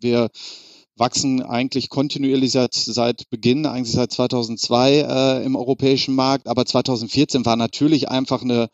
Wir 0.00 0.28
wachsen 0.96 1.42
eigentlich 1.42 1.90
kontinuierlich 1.90 2.52
seit, 2.52 2.74
seit 2.74 3.28
Beginn, 3.30 3.66
eigentlich 3.66 3.94
seit 3.94 4.12
2002 4.12 4.92
äh, 4.92 5.44
im 5.44 5.56
europäischen 5.56 6.14
Markt. 6.14 6.48
Aber 6.48 6.66
2014 6.66 7.44
war 7.46 7.56
natürlich 7.56 8.08
einfach 8.08 8.42
eine 8.42 8.68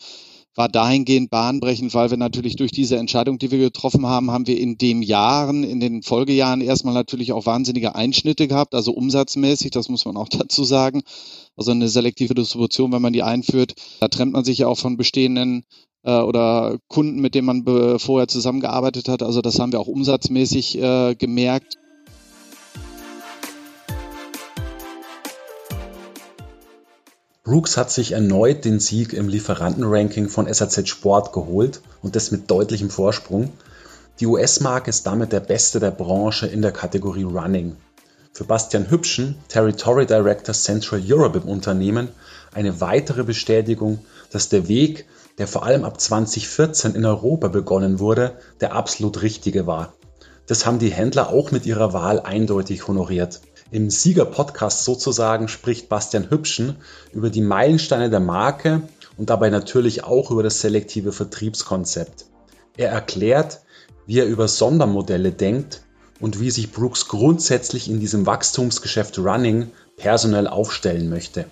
war 0.54 0.68
dahingehend 0.68 1.30
bahnbrechend, 1.30 1.94
weil 1.94 2.10
wir 2.10 2.16
natürlich 2.16 2.56
durch 2.56 2.70
diese 2.70 2.96
Entscheidung, 2.96 3.38
die 3.38 3.50
wir 3.50 3.58
getroffen 3.58 4.06
haben, 4.06 4.30
haben 4.30 4.46
wir 4.46 4.58
in 4.58 4.78
den 4.78 5.02
Jahren, 5.02 5.64
in 5.64 5.80
den 5.80 6.02
Folgejahren 6.02 6.60
erstmal 6.60 6.94
natürlich 6.94 7.32
auch 7.32 7.46
wahnsinnige 7.46 7.94
Einschnitte 7.94 8.46
gehabt, 8.46 8.74
also 8.74 8.92
umsatzmäßig, 8.92 9.72
das 9.72 9.88
muss 9.88 10.04
man 10.04 10.16
auch 10.16 10.28
dazu 10.30 10.64
sagen. 10.64 11.02
Also 11.56 11.72
eine 11.72 11.88
selektive 11.88 12.34
Distribution, 12.34 12.92
wenn 12.92 13.02
man 13.02 13.12
die 13.12 13.22
einführt, 13.22 13.74
da 14.00 14.08
trennt 14.08 14.32
man 14.32 14.44
sich 14.44 14.58
ja 14.58 14.68
auch 14.68 14.78
von 14.78 14.96
bestehenden 14.96 15.64
äh, 16.04 16.20
oder 16.20 16.78
Kunden, 16.88 17.20
mit 17.20 17.34
denen 17.34 17.46
man 17.46 17.98
vorher 17.98 18.28
zusammengearbeitet 18.28 19.08
hat. 19.08 19.22
Also 19.22 19.40
das 19.40 19.58
haben 19.58 19.72
wir 19.72 19.80
auch 19.80 19.88
umsatzmäßig 19.88 20.78
äh, 20.78 21.14
gemerkt. 21.14 21.78
Brooks 27.44 27.76
hat 27.76 27.90
sich 27.90 28.12
erneut 28.12 28.64
den 28.64 28.80
Sieg 28.80 29.12
im 29.12 29.28
Lieferantenranking 29.28 30.30
von 30.30 30.52
SAZ 30.52 30.88
Sport 30.88 31.34
geholt 31.34 31.82
und 32.00 32.16
das 32.16 32.30
mit 32.30 32.50
deutlichem 32.50 32.88
Vorsprung. 32.88 33.52
Die 34.18 34.26
US-Marke 34.26 34.88
ist 34.88 35.06
damit 35.06 35.32
der 35.32 35.40
beste 35.40 35.78
der 35.78 35.90
Branche 35.90 36.46
in 36.46 36.62
der 36.62 36.72
Kategorie 36.72 37.24
Running. 37.24 37.76
Für 38.32 38.44
Bastian 38.44 38.90
Hübschen, 38.90 39.34
Territory 39.48 40.06
Director 40.06 40.54
Central 40.54 41.02
Europe 41.06 41.38
im 41.38 41.48
Unternehmen, 41.48 42.08
eine 42.54 42.80
weitere 42.80 43.24
Bestätigung, 43.24 43.98
dass 44.30 44.48
der 44.48 44.66
Weg, 44.68 45.04
der 45.38 45.48
vor 45.48 45.64
allem 45.64 45.84
ab 45.84 46.00
2014 46.00 46.94
in 46.94 47.04
Europa 47.04 47.48
begonnen 47.48 47.98
wurde, 47.98 48.38
der 48.60 48.74
absolut 48.74 49.22
richtige 49.22 49.66
war. 49.66 49.94
Das 50.46 50.66
haben 50.66 50.78
die 50.78 50.92
Händler 50.92 51.30
auch 51.30 51.50
mit 51.50 51.66
ihrer 51.66 51.92
Wahl 51.92 52.20
eindeutig 52.20 52.86
honoriert. 52.86 53.40
Im 53.70 53.90
Sieger-Podcast 53.90 54.84
sozusagen 54.84 55.48
spricht 55.48 55.88
Bastian 55.88 56.30
Hübschen 56.30 56.76
über 57.12 57.30
die 57.30 57.40
Meilensteine 57.40 58.10
der 58.10 58.20
Marke 58.20 58.82
und 59.16 59.30
dabei 59.30 59.50
natürlich 59.50 60.04
auch 60.04 60.30
über 60.30 60.42
das 60.42 60.60
selektive 60.60 61.12
Vertriebskonzept. 61.12 62.26
Er 62.76 62.90
erklärt, 62.90 63.62
wie 64.06 64.18
er 64.18 64.26
über 64.26 64.48
Sondermodelle 64.48 65.32
denkt 65.32 65.82
und 66.20 66.40
wie 66.40 66.50
sich 66.50 66.72
Brooks 66.72 67.08
grundsätzlich 67.08 67.88
in 67.88 68.00
diesem 68.00 68.26
Wachstumsgeschäft 68.26 69.18
Running 69.18 69.70
personell 69.96 70.46
aufstellen 70.46 71.08
möchte. 71.08 71.46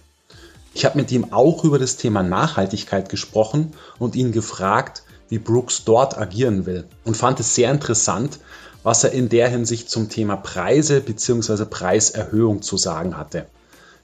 Ich 0.74 0.84
habe 0.84 0.98
mit 0.98 1.12
ihm 1.12 1.32
auch 1.32 1.64
über 1.64 1.78
das 1.78 1.96
Thema 1.96 2.22
Nachhaltigkeit 2.22 3.08
gesprochen 3.08 3.72
und 3.98 4.16
ihn 4.16 4.32
gefragt, 4.32 5.02
wie 5.28 5.38
Brooks 5.38 5.84
dort 5.84 6.16
agieren 6.16 6.66
will 6.66 6.86
und 7.04 7.16
fand 7.16 7.40
es 7.40 7.54
sehr 7.54 7.70
interessant, 7.70 8.38
was 8.82 9.04
er 9.04 9.12
in 9.12 9.28
der 9.28 9.48
Hinsicht 9.48 9.90
zum 9.90 10.08
Thema 10.08 10.36
Preise 10.36 11.00
bzw. 11.00 11.64
Preiserhöhung 11.66 12.62
zu 12.62 12.76
sagen 12.76 13.16
hatte. 13.16 13.46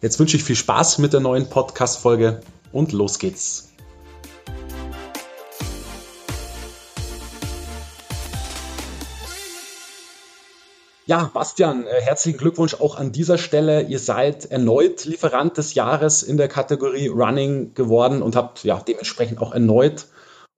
Jetzt 0.00 0.18
wünsche 0.20 0.36
ich 0.36 0.44
viel 0.44 0.56
Spaß 0.56 0.98
mit 0.98 1.12
der 1.12 1.20
neuen 1.20 1.48
Podcast-Folge 1.48 2.40
und 2.72 2.92
los 2.92 3.18
geht's. 3.18 3.67
Ja, 11.08 11.30
Bastian, 11.32 11.86
äh, 11.86 12.02
herzlichen 12.02 12.36
Glückwunsch 12.36 12.74
auch 12.74 12.94
an 12.94 13.12
dieser 13.12 13.38
Stelle. 13.38 13.80
Ihr 13.80 13.98
seid 13.98 14.44
erneut 14.44 15.06
Lieferant 15.06 15.56
des 15.56 15.72
Jahres 15.72 16.22
in 16.22 16.36
der 16.36 16.48
Kategorie 16.48 17.08
Running 17.08 17.72
geworden 17.72 18.20
und 18.20 18.36
habt 18.36 18.62
ja 18.62 18.78
dementsprechend 18.86 19.40
auch 19.40 19.54
erneut 19.54 20.04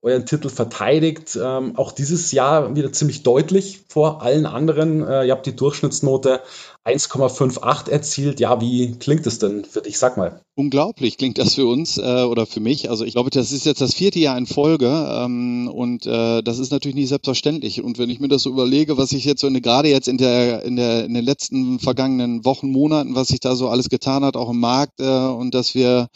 euren 0.03 0.25
Titel 0.25 0.49
verteidigt. 0.49 1.37
Ähm, 1.41 1.75
auch 1.75 1.91
dieses 1.91 2.31
Jahr 2.31 2.75
wieder 2.75 2.91
ziemlich 2.91 3.21
deutlich 3.21 3.81
vor 3.87 4.23
allen 4.23 4.45
anderen. 4.45 5.07
Äh, 5.07 5.25
ihr 5.25 5.31
habt 5.31 5.45
die 5.45 5.55
Durchschnittsnote 5.55 6.41
1,58 6.85 7.89
erzielt. 7.89 8.39
Ja, 8.39 8.59
wie 8.59 8.97
klingt 8.97 9.27
es 9.27 9.37
denn 9.37 9.63
für 9.63 9.81
dich? 9.81 9.99
Sag 9.99 10.17
mal. 10.17 10.41
Unglaublich 10.55 11.17
klingt 11.17 11.37
das 11.37 11.53
für 11.53 11.67
uns 11.67 11.99
äh, 11.99 12.23
oder 12.23 12.47
für 12.47 12.59
mich. 12.59 12.89
Also 12.89 13.05
ich 13.05 13.13
glaube, 13.13 13.29
das 13.29 13.51
ist 13.51 13.65
jetzt 13.65 13.81
das 13.81 13.93
vierte 13.93 14.19
Jahr 14.19 14.37
in 14.37 14.47
Folge 14.47 14.87
ähm, 14.87 15.69
und 15.71 16.07
äh, 16.07 16.41
das 16.41 16.57
ist 16.57 16.71
natürlich 16.71 16.95
nicht 16.95 17.09
selbstverständlich. 17.09 17.83
Und 17.83 17.99
wenn 17.99 18.09
ich 18.09 18.19
mir 18.19 18.27
das 18.27 18.41
so 18.41 18.49
überlege, 18.49 18.97
was 18.97 19.11
ich 19.11 19.25
jetzt 19.25 19.41
so 19.41 19.47
eine, 19.47 19.61
gerade 19.61 19.89
jetzt 19.89 20.07
in 20.07 20.17
der, 20.17 20.63
in 20.63 20.75
der 20.75 21.05
in 21.05 21.13
den 21.13 21.23
letzten 21.23 21.79
vergangenen 21.79 22.43
Wochen, 22.43 22.71
Monaten, 22.71 23.13
was 23.13 23.27
sich 23.27 23.39
da 23.39 23.55
so 23.55 23.69
alles 23.69 23.89
getan 23.89 24.25
hat, 24.25 24.35
auch 24.35 24.49
im 24.49 24.59
Markt 24.59 24.99
äh, 24.99 25.03
und 25.03 25.53
dass 25.53 25.75
wir 25.75 26.07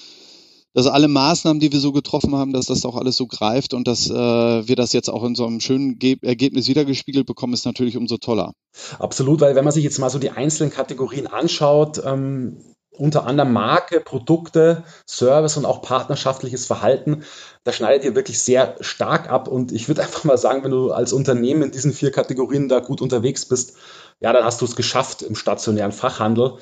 dass 0.76 0.88
alle 0.88 1.08
Maßnahmen, 1.08 1.62
die 1.62 1.72
wir 1.72 1.80
so 1.80 1.94
getroffen 1.94 2.36
haben, 2.36 2.52
dass 2.52 2.66
das 2.66 2.86
auch 2.86 2.98
alles 2.98 3.16
so 3.16 3.28
greift 3.28 3.74
und 3.74 3.88
dass 3.88 4.10
äh, 4.10 4.14
wir 4.14 4.76
das 4.76 4.92
jetzt 4.92 5.10
auch 5.10 5.24
in 5.24 5.34
so 5.34 5.48
einem 5.48 5.62
schönen 5.62 5.98
Ge 5.98 6.18
Ergebnis 6.22 6.68
wiedergespiegelt 6.68 7.26
bekommen, 7.26 7.54
ist 7.54 7.66
natürlich 7.66 7.96
umso 7.96 8.18
toller. 8.18 8.54
Absolut, 9.00 9.40
weil 9.40 9.56
wenn 9.56 9.64
man 9.64 9.74
sich 9.74 9.86
jetzt 9.86 10.00
mal 10.00 10.10
so 10.10 10.20
die 10.20 10.32
einzelnen 10.32 10.72
Kategorien 10.72 11.28
anschaut, 11.28 12.02
ähm, 12.06 12.58
unter 12.92 13.26
anderem 13.26 13.54
Marke, 13.54 14.02
Produkte, 14.02 14.84
Service 15.10 15.56
und 15.56 15.66
auch 15.66 15.82
partnerschaftliches 15.82 16.66
Verhalten, 16.66 17.24
da 17.64 17.72
schneidet 17.72 18.04
ihr 18.04 18.16
wirklich 18.16 18.42
sehr 18.42 18.76
stark 18.82 19.30
ab. 19.30 19.48
Und 19.48 19.72
ich 19.72 19.88
würde 19.88 20.02
einfach 20.04 20.26
mal 20.26 20.38
sagen, 20.38 20.66
wenn 20.66 20.72
du 20.72 20.92
als 20.92 21.14
Unternehmen 21.14 21.62
in 21.62 21.72
diesen 21.72 21.94
vier 21.94 22.12
Kategorien 22.12 22.68
da 22.68 22.82
gut 22.82 23.02
unterwegs 23.02 23.46
bist, 23.46 23.78
ja, 24.20 24.34
dann 24.34 24.44
hast 24.44 24.60
du 24.60 24.66
es 24.66 24.76
geschafft 24.76 25.22
im 25.22 25.36
stationären 25.36 25.94
Fachhandel. 25.94 26.58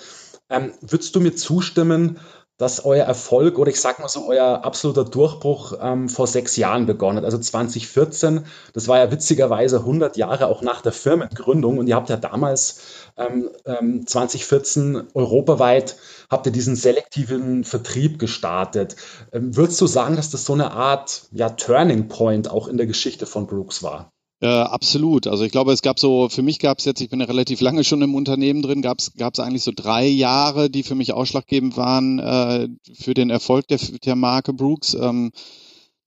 Ähm, 0.51 0.73
würdest 0.81 1.15
du 1.15 1.19
mir 1.19 1.35
zustimmen, 1.35 2.19
dass 2.57 2.85
euer 2.85 3.05
Erfolg 3.05 3.57
oder 3.57 3.71
ich 3.71 3.81
sag 3.81 3.99
mal 3.99 4.07
so 4.07 4.27
euer 4.27 4.63
absoluter 4.63 5.05
Durchbruch 5.05 5.73
ähm, 5.81 6.07
vor 6.07 6.27
sechs 6.27 6.55
Jahren 6.55 6.85
begonnen 6.85 7.17
hat. 7.17 7.25
Also 7.25 7.39
2014, 7.39 8.45
das 8.73 8.87
war 8.87 8.99
ja 8.99 9.11
witzigerweise 9.11 9.79
100 9.79 10.17
Jahre 10.17 10.47
auch 10.47 10.61
nach 10.61 10.81
der 10.81 10.91
Firmengründung 10.91 11.77
und 11.79 11.87
ihr 11.87 11.95
habt 11.95 12.09
ja 12.09 12.17
damals 12.17 12.81
ähm, 13.17 13.49
ähm, 13.65 14.05
2014 14.05 15.07
europaweit 15.13 15.97
habt 16.29 16.45
ihr 16.45 16.51
diesen 16.51 16.75
selektiven 16.75 17.63
Vertrieb 17.63 18.19
gestartet. 18.19 18.95
Ähm, 19.31 19.55
würdest 19.55 19.81
du 19.81 19.87
sagen, 19.87 20.15
dass 20.15 20.29
das 20.29 20.45
so 20.45 20.53
eine 20.53 20.71
Art 20.71 21.27
ja, 21.31 21.49
Turning 21.49 22.07
Point 22.07 22.49
auch 22.49 22.67
in 22.67 22.77
der 22.77 22.87
Geschichte 22.87 23.25
von 23.25 23.47
Brooks 23.47 23.83
war? 23.83 24.12
Äh, 24.43 24.47
absolut. 24.47 25.25
Also 25.27 25.45
ich 25.45 25.53
glaube, 25.53 25.71
es 25.71 25.81
gab 25.81 25.97
so, 25.99 26.27
für 26.27 26.41
mich 26.41 26.59
gab 26.59 26.79
es 26.79 26.83
jetzt, 26.83 26.99
ich 26.99 27.09
bin 27.09 27.21
ja 27.21 27.27
relativ 27.27 27.61
lange 27.61 27.85
schon 27.85 28.01
im 28.01 28.13
Unternehmen 28.13 28.61
drin, 28.61 28.81
gab 28.81 28.99
es 28.99 29.39
eigentlich 29.39 29.63
so 29.63 29.71
drei 29.73 30.05
Jahre, 30.05 30.69
die 30.69 30.83
für 30.83 30.95
mich 30.95 31.13
ausschlaggebend 31.13 31.77
waren 31.77 32.19
äh, 32.19 32.67
für 32.93 33.13
den 33.13 33.29
Erfolg 33.29 33.69
der, 33.69 33.79
der 34.03 34.17
Marke 34.17 34.51
Brooks. 34.51 34.95
Ähm, 34.95 35.31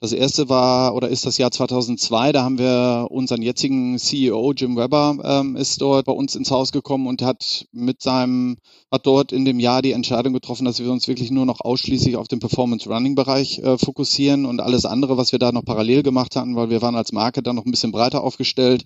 das 0.00 0.12
erste 0.12 0.48
war 0.50 0.94
oder 0.94 1.08
ist 1.08 1.24
das 1.24 1.38
Jahr 1.38 1.50
2002. 1.50 2.32
Da 2.32 2.42
haben 2.42 2.58
wir 2.58 3.06
unseren 3.10 3.40
jetzigen 3.40 3.98
CEO 3.98 4.52
Jim 4.52 4.76
Weber 4.76 5.16
ähm, 5.24 5.56
ist 5.56 5.80
dort 5.80 6.04
bei 6.04 6.12
uns 6.12 6.34
ins 6.34 6.50
Haus 6.50 6.70
gekommen 6.70 7.06
und 7.06 7.22
hat 7.22 7.66
mit 7.72 8.02
seinem 8.02 8.58
hat 8.92 9.06
dort 9.06 9.32
in 9.32 9.44
dem 9.46 9.58
Jahr 9.58 9.80
die 9.80 9.92
Entscheidung 9.92 10.34
getroffen, 10.34 10.66
dass 10.66 10.80
wir 10.80 10.90
uns 10.90 11.08
wirklich 11.08 11.30
nur 11.30 11.46
noch 11.46 11.60
ausschließlich 11.60 12.16
auf 12.16 12.28
den 12.28 12.40
Performance 12.40 12.88
Running 12.88 13.14
Bereich 13.14 13.58
äh, 13.60 13.78
fokussieren 13.78 14.44
und 14.44 14.60
alles 14.60 14.84
andere, 14.84 15.16
was 15.16 15.32
wir 15.32 15.38
da 15.38 15.50
noch 15.50 15.64
parallel 15.64 16.02
gemacht 16.02 16.36
hatten, 16.36 16.56
weil 16.56 16.68
wir 16.68 16.82
waren 16.82 16.94
als 16.94 17.12
Marke 17.12 17.42
dann 17.42 17.56
noch 17.56 17.64
ein 17.64 17.70
bisschen 17.70 17.92
breiter 17.92 18.22
aufgestellt, 18.22 18.84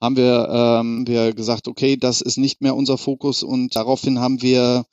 haben 0.00 0.16
wir, 0.16 0.48
ähm, 0.50 1.06
wir 1.06 1.34
gesagt, 1.34 1.68
okay, 1.68 1.96
das 1.96 2.20
ist 2.20 2.38
nicht 2.38 2.62
mehr 2.62 2.74
unser 2.74 2.98
Fokus 2.98 3.42
und 3.42 3.76
daraufhin 3.76 4.20
haben 4.20 4.40
wir 4.40 4.84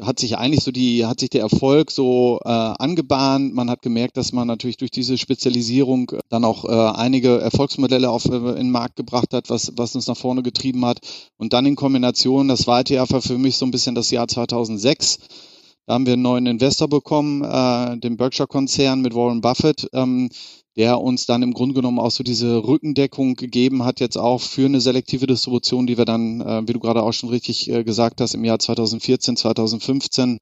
hat 0.00 0.18
sich 0.18 0.36
eigentlich 0.36 0.62
so 0.62 0.70
die, 0.70 1.06
hat 1.06 1.20
sich 1.20 1.30
der 1.30 1.40
Erfolg 1.40 1.90
so 1.90 2.40
äh, 2.44 2.48
angebahnt. 2.48 3.54
Man 3.54 3.70
hat 3.70 3.82
gemerkt, 3.82 4.16
dass 4.16 4.32
man 4.32 4.46
natürlich 4.46 4.76
durch 4.76 4.90
diese 4.90 5.16
Spezialisierung 5.16 6.12
dann 6.28 6.44
auch 6.44 6.64
äh, 6.64 6.98
einige 6.98 7.40
Erfolgsmodelle 7.40 8.10
auf 8.10 8.26
äh, 8.26 8.36
in 8.36 8.56
den 8.56 8.70
Markt 8.70 8.96
gebracht 8.96 9.32
hat, 9.32 9.48
was, 9.48 9.72
was 9.76 9.94
uns 9.94 10.06
nach 10.06 10.16
vorne 10.16 10.42
getrieben 10.42 10.84
hat. 10.84 11.00
Und 11.38 11.52
dann 11.52 11.66
in 11.66 11.76
Kombination, 11.76 12.48
das 12.48 12.60
zweite 12.60 12.94
Jahr 12.94 13.10
war 13.10 13.22
für 13.22 13.38
mich 13.38 13.56
so 13.56 13.64
ein 13.64 13.70
bisschen 13.70 13.94
das 13.94 14.10
Jahr 14.10 14.28
2006. 14.28 15.18
Da 15.86 15.94
haben 15.94 16.06
wir 16.06 16.14
einen 16.14 16.22
neuen 16.22 16.46
Investor 16.46 16.88
bekommen, 16.88 17.42
äh, 17.42 17.98
den 17.98 18.16
Berkshire-Konzern 18.16 19.00
mit 19.00 19.14
Warren 19.14 19.40
Buffett. 19.40 19.88
Ähm, 19.92 20.30
der 20.76 21.00
uns 21.00 21.24
dann 21.24 21.42
im 21.42 21.54
Grunde 21.54 21.74
genommen 21.74 21.98
auch 21.98 22.10
so 22.10 22.22
diese 22.22 22.66
Rückendeckung 22.66 23.34
gegeben 23.34 23.84
hat, 23.84 23.98
jetzt 23.98 24.18
auch 24.18 24.40
für 24.40 24.66
eine 24.66 24.80
selektive 24.80 25.26
Distribution, 25.26 25.86
die 25.86 25.96
wir 25.96 26.04
dann, 26.04 26.40
äh, 26.42 26.68
wie 26.68 26.74
du 26.74 26.80
gerade 26.80 27.02
auch 27.02 27.12
schon 27.12 27.30
richtig 27.30 27.70
äh, 27.70 27.82
gesagt 27.82 28.20
hast, 28.20 28.34
im 28.34 28.44
Jahr 28.44 28.58
2014, 28.58 29.36
2015 29.36 30.38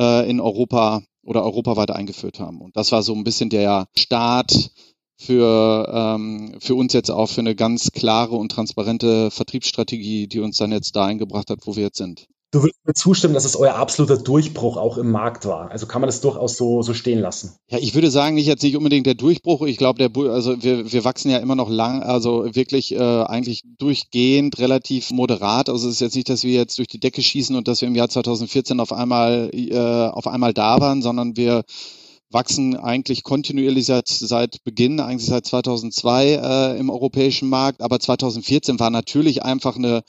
äh, 0.00 0.28
in 0.28 0.40
Europa 0.40 1.02
oder 1.22 1.44
europaweit 1.44 1.90
eingeführt 1.90 2.40
haben. 2.40 2.62
Und 2.62 2.76
das 2.76 2.90
war 2.92 3.02
so 3.02 3.14
ein 3.14 3.24
bisschen 3.24 3.50
der 3.50 3.86
Start 3.98 4.70
für, 5.18 5.92
ähm, 5.92 6.54
für 6.58 6.74
uns 6.74 6.92
jetzt 6.94 7.10
auch 7.10 7.28
für 7.28 7.40
eine 7.40 7.54
ganz 7.54 7.90
klare 7.92 8.36
und 8.36 8.50
transparente 8.50 9.30
Vertriebsstrategie, 9.30 10.26
die 10.26 10.40
uns 10.40 10.56
dann 10.56 10.72
jetzt 10.72 10.96
dahin 10.96 11.18
gebracht 11.18 11.50
hat, 11.50 11.66
wo 11.66 11.76
wir 11.76 11.84
jetzt 11.84 11.98
sind. 11.98 12.26
Du 12.56 12.62
würdest 12.62 12.86
mir 12.86 12.94
zustimmen, 12.94 13.34
dass 13.34 13.44
es 13.44 13.54
euer 13.54 13.74
absoluter 13.74 14.16
Durchbruch 14.16 14.78
auch 14.78 14.96
im 14.96 15.10
Markt 15.10 15.44
war. 15.44 15.70
Also 15.70 15.84
kann 15.84 16.00
man 16.00 16.08
das 16.08 16.22
durchaus 16.22 16.56
so, 16.56 16.80
so 16.80 16.94
stehen 16.94 17.20
lassen. 17.20 17.52
Ja, 17.68 17.76
ich 17.76 17.94
würde 17.94 18.10
sagen, 18.10 18.36
nicht 18.36 18.46
jetzt 18.46 18.62
nicht 18.62 18.78
unbedingt 18.78 19.04
der 19.04 19.12
Durchbruch. 19.12 19.60
Ich 19.66 19.76
glaube, 19.76 19.98
der, 19.98 20.32
also 20.32 20.62
wir, 20.62 20.90
wir 20.90 21.04
wachsen 21.04 21.30
ja 21.30 21.36
immer 21.36 21.54
noch 21.54 21.68
lang, 21.68 22.02
also 22.02 22.46
wirklich 22.54 22.94
äh, 22.94 22.98
eigentlich 22.98 23.62
durchgehend 23.76 24.58
relativ 24.58 25.10
moderat. 25.10 25.68
Also 25.68 25.86
es 25.86 25.96
ist 25.96 26.00
jetzt 26.00 26.16
nicht, 26.16 26.30
dass 26.30 26.44
wir 26.44 26.54
jetzt 26.54 26.78
durch 26.78 26.88
die 26.88 26.98
Decke 26.98 27.20
schießen 27.20 27.54
und 27.54 27.68
dass 27.68 27.82
wir 27.82 27.88
im 27.88 27.94
Jahr 27.94 28.08
2014 28.08 28.80
auf 28.80 28.90
einmal, 28.90 29.50
äh, 29.52 29.76
auf 29.76 30.26
einmal 30.26 30.54
da 30.54 30.80
waren, 30.80 31.02
sondern 31.02 31.36
wir 31.36 31.62
wachsen 32.30 32.74
eigentlich 32.74 33.22
kontinuierlich 33.22 33.84
seit, 33.84 34.08
seit 34.08 34.64
Beginn, 34.64 34.98
eigentlich 35.00 35.26
seit 35.26 35.44
2002 35.44 36.24
äh, 36.24 36.78
im 36.78 36.88
europäischen 36.88 37.50
Markt. 37.50 37.82
Aber 37.82 38.00
2014 38.00 38.80
war 38.80 38.88
natürlich 38.88 39.42
einfach 39.42 39.76
eine, 39.76 40.04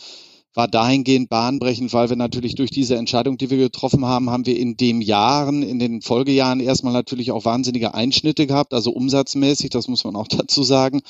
war 0.57 0.68
dahingehend 0.68 1.30
bahnbrechend, 1.30 1.94
weil 1.94 2.09
wir 2.09 2.15
natürlich 2.15 2.56
durch 2.56 2.71
diese 2.71 2.95
Entscheidung, 2.95 3.38
die 3.38 3.51
wir 3.51 3.57
getroffen 3.57 4.06
haben, 4.06 4.31
haben 4.31 4.48
wir 4.48 4.57
in 4.57 4.75
den 4.75 5.01
Jahren, 5.01 5.62
in 5.62 5.77
den 5.77 6.01
Folgejahren 6.01 6.59
erstmal 6.62 6.94
natürlich 6.94 7.31
auch 7.31 7.45
wahnsinnige 7.45 7.94
Einschnitte 7.94 8.48
gehabt, 8.48 8.74
also 8.74 8.89
umsatzmäßig, 8.89 9.69
das 9.69 9.88
muss 9.88 10.04
man 10.04 10.15
auch 10.15 10.27
dazu 10.27 10.63
sagen. 10.63 11.01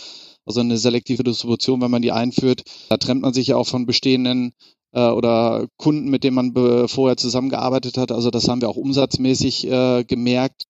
Also 0.45 0.59
eine 0.59 0.77
selektive 0.77 1.23
Distribution, 1.23 1.79
wenn 1.79 1.91
man 1.91 2.01
die 2.01 2.11
einführt, 2.11 2.63
da 2.89 2.97
trennt 2.97 3.21
man 3.21 3.33
sich 3.33 3.47
ja 3.47 3.55
auch 3.55 3.67
von 3.67 3.85
bestehenden 3.85 4.51
äh, 4.91 5.07
oder 5.07 5.67
Kunden, 5.77 6.09
mit 6.09 6.25
denen 6.25 6.35
man 6.35 6.87
vorher 6.89 7.15
zusammengearbeitet 7.15 7.97
hat. 7.97 8.11
Also 8.11 8.31
das 8.31 8.49
haben 8.49 8.59
wir 8.59 8.67
auch 8.67 8.75
umsatzmäßig 8.75 9.65
äh, 9.65 10.03
gemerkt. 10.03 10.63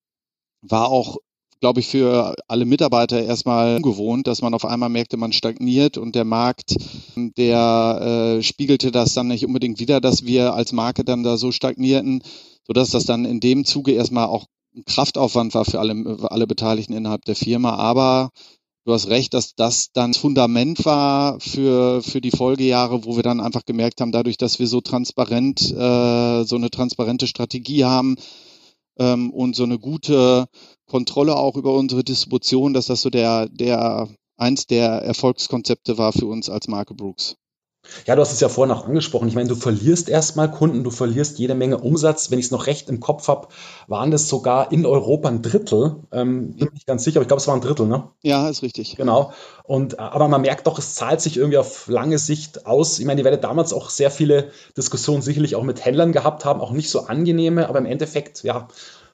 War 0.61 0.89
auch, 0.89 1.17
glaube 1.59 1.79
ich, 1.79 1.87
für 1.87 2.35
alle 2.47 2.65
Mitarbeiter 2.65 3.23
erstmal 3.23 3.77
ungewohnt, 3.77 4.27
dass 4.27 4.41
man 4.41 4.53
auf 4.53 4.65
einmal 4.65 4.89
merkte, 4.89 5.17
man 5.17 5.33
stagniert 5.33 5.97
und 5.97 6.15
der 6.15 6.25
Markt, 6.25 6.75
der 7.15 8.37
äh, 8.39 8.43
spiegelte 8.43 8.91
das 8.91 9.13
dann 9.13 9.27
nicht 9.27 9.45
unbedingt 9.45 9.79
wieder, 9.79 10.01
dass 10.01 10.25
wir 10.25 10.53
als 10.53 10.71
Marke 10.71 11.03
dann 11.03 11.23
da 11.23 11.37
so 11.37 11.51
stagnierten, 11.51 12.21
sodass 12.65 12.91
das 12.91 13.05
dann 13.05 13.25
in 13.25 13.39
dem 13.39 13.65
Zuge 13.65 13.93
erstmal 13.93 14.27
auch 14.27 14.45
ein 14.75 14.85
Kraftaufwand 14.85 15.53
war 15.55 15.65
für 15.65 15.79
alle, 15.79 16.17
alle 16.29 16.47
Beteiligten 16.47 16.93
innerhalb 16.93 17.25
der 17.25 17.35
Firma. 17.35 17.75
Aber 17.75 18.29
du 18.85 18.93
hast 18.93 19.07
recht, 19.07 19.33
dass 19.33 19.55
das 19.55 19.91
dann 19.91 20.11
das 20.11 20.21
Fundament 20.21 20.85
war 20.85 21.39
für, 21.39 22.03
für 22.03 22.21
die 22.21 22.31
Folgejahre, 22.31 23.03
wo 23.05 23.15
wir 23.15 23.23
dann 23.23 23.41
einfach 23.41 23.65
gemerkt 23.65 24.01
haben, 24.01 24.11
dadurch, 24.11 24.37
dass 24.37 24.59
wir 24.59 24.67
so 24.67 24.81
transparent, 24.81 25.61
äh, 25.71 26.43
so 26.43 26.55
eine 26.55 26.69
transparente 26.69 27.25
Strategie 27.25 27.85
haben 27.85 28.17
ähm, 28.99 29.31
und 29.31 29.55
so 29.55 29.63
eine 29.63 29.79
gute 29.79 30.47
Kontrolle 30.87 31.35
auch 31.35 31.55
über 31.55 31.73
unsere 31.73 32.03
Distribution, 32.03 32.73
dass 32.73 32.87
das 32.87 33.01
so 33.01 33.09
der, 33.09 33.47
der 33.49 34.07
eins 34.37 34.67
der 34.67 34.89
Erfolgskonzepte 35.01 35.97
war 35.97 36.13
für 36.13 36.27
uns 36.27 36.49
als 36.49 36.67
Marke 36.67 36.93
Brooks. 36.93 37.35
Ja, 38.05 38.15
du 38.15 38.21
hast 38.21 38.31
es 38.31 38.39
ja 38.39 38.49
vorhin 38.49 38.75
auch 38.75 38.85
angesprochen. 38.85 39.27
Ich 39.27 39.35
meine, 39.35 39.49
du 39.49 39.55
verlierst 39.55 40.09
erstmal 40.09 40.49
Kunden, 40.51 40.83
du 40.83 40.91
verlierst 40.91 41.39
jede 41.39 41.55
Menge 41.55 41.77
Umsatz. 41.77 42.31
Wenn 42.31 42.39
ich 42.39 42.45
es 42.45 42.51
noch 42.51 42.67
recht 42.67 42.89
im 42.89 42.99
Kopf 42.99 43.27
habe, 43.27 43.47
waren 43.87 44.11
das 44.11 44.27
sogar 44.27 44.71
in 44.71 44.85
Europa 44.85 45.29
ein 45.29 45.41
Drittel. 45.41 45.97
Ähm, 46.11 46.55
bin 46.55 46.69
nicht 46.73 46.87
ganz 46.87 47.03
sicher, 47.03 47.17
aber 47.17 47.23
ich 47.23 47.27
glaube, 47.27 47.41
es 47.41 47.47
war 47.47 47.55
ein 47.55 47.61
Drittel, 47.61 47.87
ne? 47.87 48.09
Ja, 48.21 48.49
ist 48.49 48.61
richtig. 48.61 48.95
Genau. 48.95 49.31
Und, 49.63 49.99
aber 49.99 50.27
man 50.27 50.41
merkt 50.41 50.67
doch, 50.67 50.79
es 50.79 50.95
zahlt 50.95 51.21
sich 51.21 51.37
irgendwie 51.37 51.57
auf 51.57 51.87
lange 51.87 52.17
Sicht 52.17 52.65
aus. 52.65 52.99
Ich 52.99 53.05
meine, 53.05 53.21
ihr 53.21 53.25
werdet 53.25 53.43
damals 53.43 53.73
auch 53.73 53.89
sehr 53.89 54.11
viele 54.11 54.51
Diskussionen 54.75 55.21
sicherlich 55.21 55.55
auch 55.55 55.63
mit 55.63 55.83
Händlern 55.83 56.11
gehabt 56.11 56.45
haben, 56.45 56.61
auch 56.61 56.71
nicht 56.71 56.89
so 56.89 57.01
angenehme, 57.01 57.67
aber 57.67 57.79
im 57.79 57.85
Endeffekt, 57.85 58.43
ja, 58.43 58.67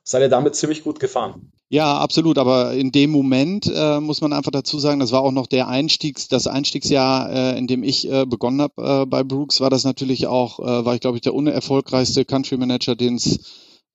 seid 0.04 0.22
ihr 0.22 0.30
damit 0.30 0.56
ziemlich 0.56 0.84
gut 0.84 1.00
gefahren. 1.00 1.52
Ja, 1.70 1.98
absolut. 1.98 2.38
Aber 2.38 2.74
in 2.74 2.92
dem 2.92 3.10
Moment 3.10 3.72
äh, 3.74 4.00
muss 4.00 4.22
man 4.22 4.32
einfach 4.32 4.52
dazu 4.52 4.78
sagen, 4.78 5.00
das 5.00 5.12
war 5.12 5.22
auch 5.22 5.32
noch 5.32 5.48
der 5.48 5.68
Einstiegs, 5.68 6.28
das 6.28 6.46
Einstiegsjahr, 6.46 7.32
äh, 7.32 7.58
in 7.58 7.66
dem 7.66 7.84
ich 7.84 8.10
äh, 8.12 8.26
begonnen 8.26 8.62
habe 8.62 9.02
äh, 9.02 9.06
bei 9.08 9.24
Brooks, 9.24 9.60
war 9.60 9.72
das 9.72 9.84
natürlich 9.84 10.28
auch, 10.28 10.60
äh, 10.60 10.86
war 10.86 10.94
ich 10.94 11.02
glaube 11.02 11.18
ich 11.18 11.22
der 11.22 11.34
unerfolgreichste 11.34 12.26
Country 12.26 12.58
Manager, 12.58 12.96
den 12.96 13.16
es 13.16 13.40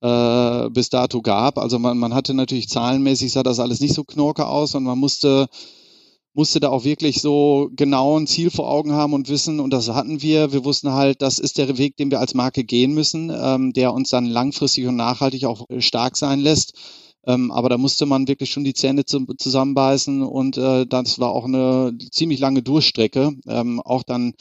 äh, 0.01 0.71
bis 0.71 0.91
dato 0.91 1.23
gab. 1.23 1.59
Also 1.59 1.79
man, 1.79 1.99
man 1.99 2.15
hatte 2.15 2.35
natürlich 2.35 2.69
zahlenmäßig 2.69 3.33
sah 3.33 3.43
das 3.43 3.61
alles 3.61 3.81
nicht 3.81 3.95
so 3.95 4.03
knorke 4.03 4.47
aus 4.47 4.75
und 4.75 4.85
man 4.85 4.99
musste 4.99 5.49
musste 6.39 6.61
da 6.61 6.69
auch 6.69 6.85
wirklich 6.85 7.21
so 7.21 7.69
genau 7.75 8.17
ein 8.17 8.29
Ziel 8.29 8.51
vor 8.51 8.71
Augen 8.71 8.93
haben 8.93 9.13
und 9.13 9.29
wissen, 9.29 9.59
und 9.59 9.73
das 9.73 9.89
hatten 9.89 10.23
wir. 10.23 10.53
Wir 10.53 10.65
wussten 10.65 10.93
halt, 10.93 11.21
das 11.21 11.41
ist 11.41 11.59
der 11.59 11.79
Weg, 11.79 11.97
den 11.97 12.13
wir 12.13 12.21
als 12.21 12.33
Marke 12.33 12.63
gehen 12.63 12.95
müssen, 12.95 13.33
ähm, 13.35 13.73
der 13.73 13.93
uns 13.93 14.11
dann 14.11 14.25
langfristig 14.25 14.87
und 14.87 14.95
nachhaltig 14.95 15.47
auch 15.47 15.67
stark 15.81 16.17
sein 16.17 16.39
lässt. 16.39 16.75
Ähm, 17.27 17.51
aber 17.51 17.69
da 17.69 17.77
musste 17.77 18.07
man 18.07 18.29
wirklich 18.29 18.51
schon 18.51 18.63
die 18.63 18.73
Zähne 18.73 19.05
zu, 19.05 19.27
zusammenbeißen 19.37 20.23
und 20.23 20.57
äh, 20.57 20.87
das 20.87 21.19
war 21.19 21.31
auch 21.31 21.45
eine 21.45 21.93
ziemlich 22.13 22.39
lange 22.39 22.63
Durchstrecke. 22.63 23.33
Ähm, 23.49 23.81
auch 23.81 24.05
dann 24.05 24.35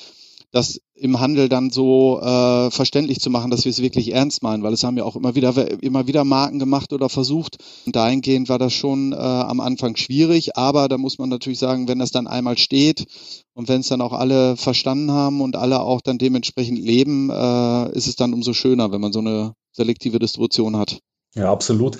das 0.57 0.81
im 0.95 1.19
Handel 1.19 1.48
dann 1.48 1.69
so 1.69 2.19
äh, 2.19 2.71
verständlich 2.71 3.19
zu 3.19 3.30
machen, 3.30 3.51
dass 3.51 3.65
wir 3.65 3.69
es 3.69 3.81
wirklich 3.81 4.13
ernst 4.13 4.42
meinen, 4.42 4.63
weil 4.63 4.74
es 4.74 4.83
haben 4.83 4.98
ja 4.98 5.04
auch 5.04 5.15
immer 5.15 5.36
wieder 5.36 5.54
immer 5.81 6.07
wieder 6.07 6.24
Marken 6.24 6.59
gemacht 6.59 6.92
oder 6.92 7.09
versucht. 7.09 7.57
Und 7.86 7.95
dahingehend 7.95 8.50
war 8.50 8.57
das 8.57 8.74
schon 8.74 9.13
äh, 9.13 9.15
am 9.15 9.59
Anfang 9.59 9.95
schwierig, 9.95 10.57
aber 10.57 10.88
da 10.88 10.98
muss 10.98 11.19
man 11.19 11.30
natürlich 11.30 11.59
sagen, 11.59 11.88
wenn 11.88 12.00
das 12.00 12.12
dann 12.12 12.27
einmal 12.27 12.57
steht 12.57 13.06
und 13.54 13.69
wenn 13.69 13.81
es 13.81 13.88
dann 13.88 14.01
auch 14.01 14.13
alle 14.13 14.57
verstanden 14.57 15.12
haben 15.12 15.42
und 15.42 15.56
alle 15.56 15.81
auch 15.81 16.01
dann 16.01 16.18
dementsprechend 16.18 16.80
leben, 16.80 17.30
äh, 17.30 17.92
ist 17.95 18.07
es 18.07 18.15
dann 18.15 18.33
umso 18.33 18.54
schöner, 18.54 18.92
wenn 18.92 19.01
man 19.01 19.13
so 19.13 19.19
eine 19.19 19.54
selektive 19.71 20.19
Distribution 20.19 20.77
hat. 20.77 21.00
Ja, 21.36 21.51
absolut. 21.51 21.98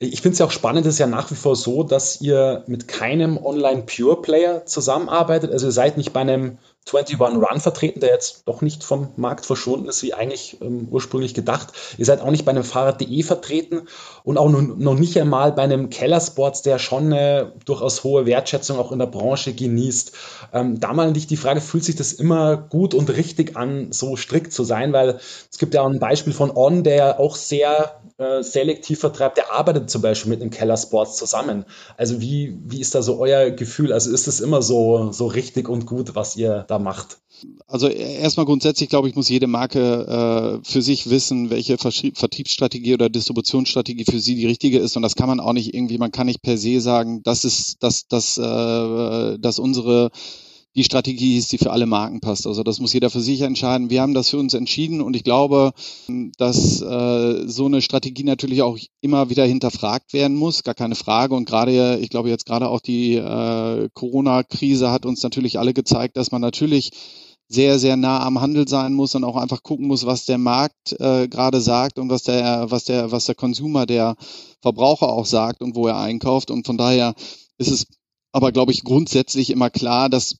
Ich 0.00 0.20
finde 0.20 0.32
es 0.32 0.38
ja 0.40 0.46
auch 0.46 0.50
spannend, 0.50 0.86
es 0.86 0.94
ist 0.94 0.98
ja 0.98 1.06
nach 1.06 1.30
wie 1.30 1.36
vor 1.36 1.54
so, 1.54 1.84
dass 1.84 2.20
ihr 2.20 2.64
mit 2.66 2.88
keinem 2.88 3.36
Online-Pure-Player 3.36 4.66
zusammenarbeitet. 4.66 5.52
Also 5.52 5.68
ihr 5.68 5.72
seid 5.72 5.96
nicht 5.96 6.12
bei 6.12 6.20
einem 6.20 6.58
21 6.86 7.20
Run 7.20 7.60
vertreten, 7.60 8.00
der 8.00 8.10
jetzt 8.10 8.42
doch 8.46 8.62
nicht 8.62 8.82
vom 8.82 9.08
Markt 9.16 9.46
verschwunden 9.46 9.88
ist, 9.88 10.02
wie 10.02 10.14
eigentlich 10.14 10.56
ähm, 10.60 10.88
ursprünglich 10.90 11.34
gedacht. 11.34 11.72
Ihr 11.98 12.04
seid 12.04 12.20
auch 12.20 12.30
nicht 12.30 12.44
bei 12.44 12.50
einem 12.50 12.64
Fahrrad.de 12.64 13.22
vertreten 13.22 13.82
und 14.24 14.38
auch 14.38 14.48
noch, 14.48 14.94
nicht 14.94 15.18
einmal 15.18 15.52
bei 15.52 15.62
einem 15.62 15.90
Keller 15.90 16.20
Sports, 16.20 16.62
der 16.62 16.78
schon 16.78 17.06
eine 17.06 17.52
durchaus 17.64 18.02
hohe 18.02 18.26
Wertschätzung 18.26 18.78
auch 18.78 18.92
in 18.92 18.98
der 18.98 19.06
Branche 19.06 19.52
genießt. 19.52 20.12
Ähm, 20.52 20.80
da 20.80 20.92
mal 20.92 21.12
dich 21.12 21.26
die 21.26 21.36
Frage, 21.36 21.60
fühlt 21.60 21.84
sich 21.84 21.96
das 21.96 22.12
immer 22.12 22.56
gut 22.56 22.94
und 22.94 23.10
richtig 23.10 23.56
an, 23.56 23.92
so 23.92 24.16
strikt 24.16 24.52
zu 24.52 24.64
sein? 24.64 24.92
Weil 24.92 25.20
es 25.50 25.58
gibt 25.58 25.74
ja 25.74 25.82
auch 25.82 25.88
ein 25.88 26.00
Beispiel 26.00 26.32
von 26.32 26.50
On, 26.56 26.82
der 26.82 27.20
auch 27.20 27.36
sehr 27.36 28.00
äh, 28.18 28.42
selektiv 28.42 29.00
vertreibt, 29.00 29.38
der 29.38 29.52
arbeitet 29.52 29.90
zum 29.90 30.02
Beispiel 30.02 30.30
mit 30.30 30.42
einem 30.42 30.50
Keller 30.50 30.76
Sports 30.76 31.16
zusammen. 31.16 31.64
Also 31.96 32.20
wie, 32.20 32.58
wie 32.66 32.80
ist 32.80 32.94
da 32.94 33.02
so 33.02 33.18
euer 33.18 33.50
Gefühl? 33.50 33.92
Also 33.92 34.10
ist 34.10 34.26
es 34.26 34.40
immer 34.40 34.60
so, 34.60 35.12
so 35.12 35.26
richtig 35.26 35.68
und 35.68 35.86
gut, 35.86 36.14
was 36.14 36.36
ihr 36.36 36.64
da 36.70 36.78
macht? 36.78 37.18
Also 37.66 37.88
erstmal 37.88 38.46
grundsätzlich, 38.46 38.88
glaube 38.90 39.08
ich, 39.08 39.14
muss 39.14 39.28
jede 39.28 39.46
Marke 39.46 40.60
äh, 40.62 40.64
für 40.64 40.82
sich 40.82 41.08
wissen, 41.08 41.50
welche 41.50 41.78
Vertriebsstrategie 41.78 42.94
oder 42.94 43.08
Distributionsstrategie 43.08 44.04
für 44.04 44.20
sie 44.20 44.34
die 44.34 44.46
richtige 44.46 44.78
ist. 44.78 44.96
Und 44.96 45.02
das 45.02 45.16
kann 45.16 45.28
man 45.28 45.40
auch 45.40 45.52
nicht 45.52 45.74
irgendwie, 45.74 45.98
man 45.98 46.12
kann 46.12 46.26
nicht 46.26 46.42
per 46.42 46.58
se 46.58 46.80
sagen, 46.80 47.22
das 47.22 47.44
ist, 47.44 47.82
dass, 47.82 48.06
dass, 48.08 48.36
äh, 48.36 49.38
dass 49.38 49.58
unsere 49.58 50.10
die 50.76 50.84
Strategie 50.84 51.36
ist, 51.36 51.50
die 51.50 51.58
für 51.58 51.72
alle 51.72 51.86
Marken 51.86 52.20
passt. 52.20 52.46
Also 52.46 52.62
das 52.62 52.78
muss 52.78 52.92
jeder 52.92 53.10
für 53.10 53.20
sich 53.20 53.40
entscheiden. 53.40 53.90
Wir 53.90 54.02
haben 54.02 54.14
das 54.14 54.30
für 54.30 54.38
uns 54.38 54.54
entschieden 54.54 55.00
und 55.00 55.16
ich 55.16 55.24
glaube, 55.24 55.72
dass 56.38 56.80
äh, 56.80 57.48
so 57.48 57.66
eine 57.66 57.82
Strategie 57.82 58.22
natürlich 58.22 58.62
auch 58.62 58.78
immer 59.00 59.30
wieder 59.30 59.44
hinterfragt 59.44 60.12
werden 60.12 60.36
muss, 60.36 60.62
gar 60.62 60.74
keine 60.74 60.94
Frage. 60.94 61.34
Und 61.34 61.46
gerade, 61.46 61.98
ich 61.98 62.10
glaube 62.10 62.28
jetzt 62.28 62.46
gerade 62.46 62.68
auch 62.68 62.80
die 62.80 63.14
äh, 63.14 63.88
Corona-Krise 63.94 64.90
hat 64.90 65.06
uns 65.06 65.22
natürlich 65.22 65.58
alle 65.58 65.74
gezeigt, 65.74 66.16
dass 66.16 66.30
man 66.30 66.40
natürlich 66.40 66.90
sehr, 67.48 67.80
sehr 67.80 67.96
nah 67.96 68.24
am 68.24 68.40
Handel 68.40 68.68
sein 68.68 68.92
muss 68.92 69.16
und 69.16 69.24
auch 69.24 69.34
einfach 69.34 69.64
gucken 69.64 69.88
muss, 69.88 70.06
was 70.06 70.24
der 70.24 70.38
Markt 70.38 70.92
äh, 71.00 71.26
gerade 71.26 71.60
sagt 71.60 71.98
und 71.98 72.08
was 72.08 72.22
der, 72.22 72.70
was 72.70 72.84
der, 72.84 73.10
was 73.10 73.24
der 73.24 73.34
Consumer, 73.34 73.86
der 73.86 74.14
Verbraucher 74.62 75.08
auch 75.08 75.26
sagt 75.26 75.60
und 75.60 75.74
wo 75.74 75.88
er 75.88 75.98
einkauft. 75.98 76.52
Und 76.52 76.64
von 76.64 76.78
daher 76.78 77.14
ist 77.58 77.72
es 77.72 77.86
aber, 78.32 78.52
glaube 78.52 78.72
ich, 78.72 78.84
grundsätzlich 78.84 79.50
immer 79.50 79.70
klar, 79.70 80.08
dass 80.08 80.36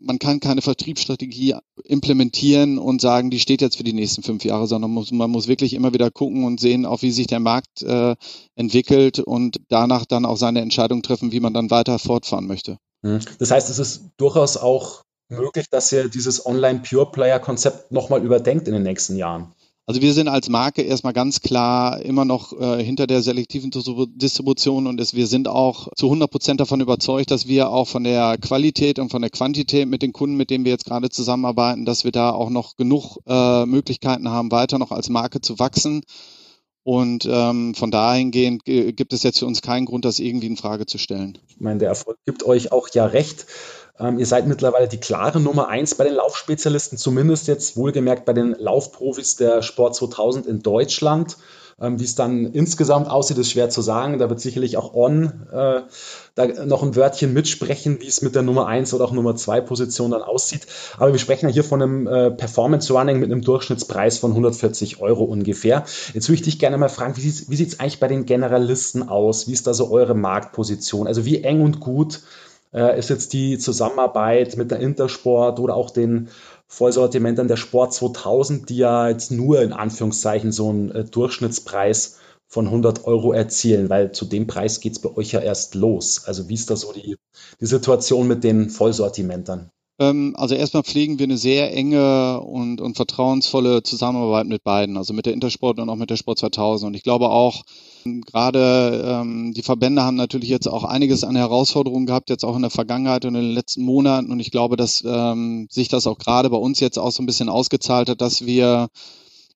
man 0.00 0.18
kann 0.18 0.40
keine 0.40 0.62
Vertriebsstrategie 0.62 1.54
implementieren 1.84 2.78
und 2.78 3.00
sagen, 3.00 3.30
die 3.30 3.38
steht 3.38 3.60
jetzt 3.60 3.76
für 3.76 3.84
die 3.84 3.92
nächsten 3.92 4.22
fünf 4.22 4.44
Jahre, 4.44 4.66
sondern 4.66 4.90
muss, 4.90 5.12
man 5.12 5.30
muss 5.30 5.46
wirklich 5.46 5.74
immer 5.74 5.92
wieder 5.92 6.10
gucken 6.10 6.44
und 6.44 6.58
sehen, 6.58 6.84
auch 6.84 7.02
wie 7.02 7.12
sich 7.12 7.28
der 7.28 7.40
Markt 7.40 7.82
äh, 7.82 8.16
entwickelt 8.56 9.20
und 9.20 9.60
danach 9.68 10.04
dann 10.04 10.24
auch 10.24 10.36
seine 10.36 10.60
Entscheidung 10.60 11.02
treffen, 11.02 11.32
wie 11.32 11.40
man 11.40 11.54
dann 11.54 11.70
weiter 11.70 11.98
fortfahren 11.98 12.46
möchte. 12.46 12.78
Mhm. 13.02 13.20
Das 13.38 13.50
heißt, 13.50 13.70
es 13.70 13.78
ist 13.78 14.10
durchaus 14.16 14.56
auch 14.56 15.04
möglich, 15.28 15.66
dass 15.70 15.92
ihr 15.92 16.08
dieses 16.08 16.44
Online-Pure-Player-Konzept 16.44 17.92
nochmal 17.92 18.24
überdenkt 18.24 18.66
in 18.66 18.74
den 18.74 18.82
nächsten 18.82 19.16
Jahren. 19.16 19.52
Also 19.88 20.02
wir 20.02 20.12
sind 20.12 20.28
als 20.28 20.50
Marke 20.50 20.82
erstmal 20.82 21.14
ganz 21.14 21.40
klar 21.40 22.02
immer 22.02 22.26
noch 22.26 22.52
äh, 22.60 22.84
hinter 22.84 23.06
der 23.06 23.22
selektiven 23.22 23.70
Distribution 23.70 24.86
und 24.86 25.00
es, 25.00 25.14
wir 25.14 25.26
sind 25.26 25.48
auch 25.48 25.88
zu 25.96 26.08
100 26.08 26.30
Prozent 26.30 26.60
davon 26.60 26.82
überzeugt, 26.82 27.30
dass 27.30 27.48
wir 27.48 27.70
auch 27.70 27.88
von 27.88 28.04
der 28.04 28.36
Qualität 28.36 28.98
und 28.98 29.08
von 29.08 29.22
der 29.22 29.30
Quantität 29.30 29.88
mit 29.88 30.02
den 30.02 30.12
Kunden, 30.12 30.36
mit 30.36 30.50
denen 30.50 30.66
wir 30.66 30.72
jetzt 30.72 30.84
gerade 30.84 31.08
zusammenarbeiten, 31.08 31.86
dass 31.86 32.04
wir 32.04 32.12
da 32.12 32.32
auch 32.32 32.50
noch 32.50 32.76
genug 32.76 33.16
äh, 33.26 33.64
Möglichkeiten 33.64 34.28
haben, 34.28 34.52
weiter 34.52 34.78
noch 34.78 34.92
als 34.92 35.08
Marke 35.08 35.40
zu 35.40 35.58
wachsen. 35.58 36.02
Und 36.82 37.26
ähm, 37.30 37.74
von 37.74 37.90
dahingehend 37.90 38.64
gibt 38.66 39.12
es 39.14 39.22
jetzt 39.22 39.38
für 39.38 39.46
uns 39.46 39.62
keinen 39.62 39.86
Grund, 39.86 40.04
das 40.04 40.18
irgendwie 40.18 40.48
in 40.48 40.56
Frage 40.58 40.84
zu 40.84 40.98
stellen. 40.98 41.38
Ich 41.48 41.60
meine, 41.60 41.78
der 41.78 41.88
Erfolg 41.88 42.18
gibt 42.26 42.44
euch 42.44 42.72
auch 42.72 42.88
ja 42.92 43.06
recht. 43.06 43.46
Ähm, 44.00 44.18
ihr 44.18 44.26
seid 44.26 44.46
mittlerweile 44.46 44.88
die 44.88 44.98
klare 44.98 45.40
Nummer 45.40 45.68
eins 45.68 45.94
bei 45.94 46.04
den 46.04 46.14
Laufspezialisten, 46.14 46.98
zumindest 46.98 47.48
jetzt 47.48 47.76
wohlgemerkt 47.76 48.24
bei 48.24 48.32
den 48.32 48.54
Laufprofis 48.58 49.36
der 49.36 49.62
Sport 49.62 49.96
2000 49.96 50.46
in 50.46 50.62
Deutschland. 50.62 51.36
Ähm, 51.80 52.00
wie 52.00 52.04
es 52.04 52.16
dann 52.16 52.46
insgesamt 52.46 53.08
aussieht, 53.08 53.38
ist 53.38 53.52
schwer 53.52 53.70
zu 53.70 53.82
sagen. 53.82 54.18
Da 54.18 54.28
wird 54.28 54.40
sicherlich 54.40 54.76
auch 54.76 54.94
On 54.94 55.46
äh, 55.52 55.82
da 56.34 56.46
noch 56.64 56.82
ein 56.82 56.96
Wörtchen 56.96 57.32
mitsprechen, 57.32 58.00
wie 58.00 58.08
es 58.08 58.20
mit 58.20 58.34
der 58.34 58.42
Nummer 58.42 58.66
1 58.66 58.94
oder 58.94 59.04
auch 59.04 59.12
Nummer 59.12 59.36
2 59.36 59.60
Position 59.60 60.10
dann 60.10 60.22
aussieht. 60.22 60.66
Aber 60.96 61.12
wir 61.12 61.20
sprechen 61.20 61.46
ja 61.48 61.52
hier 61.52 61.62
von 61.62 61.80
einem 61.80 62.06
äh, 62.08 62.30
Performance 62.32 62.92
Running 62.92 63.20
mit 63.20 63.30
einem 63.30 63.42
Durchschnittspreis 63.42 64.18
von 64.18 64.32
140 64.32 65.00
Euro 65.00 65.22
ungefähr. 65.22 65.84
Jetzt 66.14 66.28
würde 66.28 66.34
ich 66.34 66.42
dich 66.42 66.58
gerne 66.58 66.78
mal 66.78 66.88
fragen, 66.88 67.16
wie 67.16 67.20
sieht 67.30 67.68
es 67.68 67.78
eigentlich 67.78 68.00
bei 68.00 68.08
den 68.08 68.26
Generalisten 68.26 69.08
aus? 69.08 69.46
Wie 69.46 69.52
ist 69.52 69.68
da 69.68 69.74
so 69.74 69.90
eure 69.90 70.14
Marktposition? 70.14 71.06
Also 71.06 71.24
wie 71.24 71.44
eng 71.44 71.62
und 71.62 71.78
gut 71.78 72.22
äh, 72.72 72.98
ist 72.98 73.10
jetzt 73.10 73.32
die 73.32 73.58
Zusammenarbeit 73.58 74.56
mit 74.56 74.70
der 74.70 74.80
Intersport 74.80 75.60
oder 75.60 75.74
auch 75.74 75.90
den 75.90 76.28
Vollsortimentern 76.66 77.48
der 77.48 77.56
Sport 77.56 77.94
2000, 77.94 78.68
die 78.68 78.76
ja 78.76 79.08
jetzt 79.08 79.30
nur 79.30 79.62
in 79.62 79.72
Anführungszeichen 79.72 80.52
so 80.52 80.68
einen 80.68 80.90
äh, 80.90 81.04
Durchschnittspreis 81.04 82.18
von 82.46 82.66
100 82.66 83.04
Euro 83.04 83.32
erzielen, 83.32 83.90
weil 83.90 84.12
zu 84.12 84.24
dem 84.24 84.46
Preis 84.46 84.80
geht 84.80 84.92
es 84.92 84.98
bei 84.98 85.14
euch 85.14 85.32
ja 85.32 85.40
erst 85.40 85.74
los. 85.74 86.24
Also 86.24 86.48
wie 86.48 86.54
ist 86.54 86.70
da 86.70 86.76
so 86.76 86.92
die, 86.92 87.16
die 87.60 87.66
Situation 87.66 88.26
mit 88.26 88.42
den 88.44 88.70
Vollsortimentern? 88.70 89.70
Ähm, 89.98 90.34
also 90.36 90.54
erstmal 90.54 90.82
pflegen 90.82 91.18
wir 91.18 91.24
eine 91.24 91.36
sehr 91.36 91.74
enge 91.74 92.40
und, 92.40 92.80
und 92.80 92.96
vertrauensvolle 92.96 93.82
Zusammenarbeit 93.82 94.46
mit 94.46 94.64
beiden, 94.64 94.96
also 94.96 95.12
mit 95.12 95.26
der 95.26 95.34
Intersport 95.34 95.78
und 95.78 95.88
auch 95.88 95.96
mit 95.96 96.10
der 96.10 96.16
Sport 96.16 96.38
2000. 96.38 96.88
Und 96.88 96.94
ich 96.94 97.02
glaube 97.02 97.28
auch, 97.28 97.64
gerade 98.26 99.02
ähm, 99.04 99.52
die 99.54 99.62
Verbände 99.62 100.02
haben 100.02 100.16
natürlich 100.16 100.48
jetzt 100.48 100.66
auch 100.66 100.84
einiges 100.84 101.24
an 101.24 101.36
Herausforderungen 101.36 102.06
gehabt, 102.06 102.30
jetzt 102.30 102.44
auch 102.44 102.56
in 102.56 102.62
der 102.62 102.70
Vergangenheit 102.70 103.24
und 103.24 103.34
in 103.34 103.42
den 103.42 103.52
letzten 103.52 103.82
Monaten. 103.82 104.30
Und 104.30 104.40
ich 104.40 104.50
glaube, 104.50 104.76
dass 104.76 105.02
ähm, 105.06 105.68
sich 105.70 105.88
das 105.88 106.06
auch 106.06 106.18
gerade 106.18 106.50
bei 106.50 106.56
uns 106.56 106.80
jetzt 106.80 106.98
auch 106.98 107.12
so 107.12 107.22
ein 107.22 107.26
bisschen 107.26 107.48
ausgezahlt 107.48 108.08
hat, 108.08 108.20
dass 108.20 108.46
wir 108.46 108.88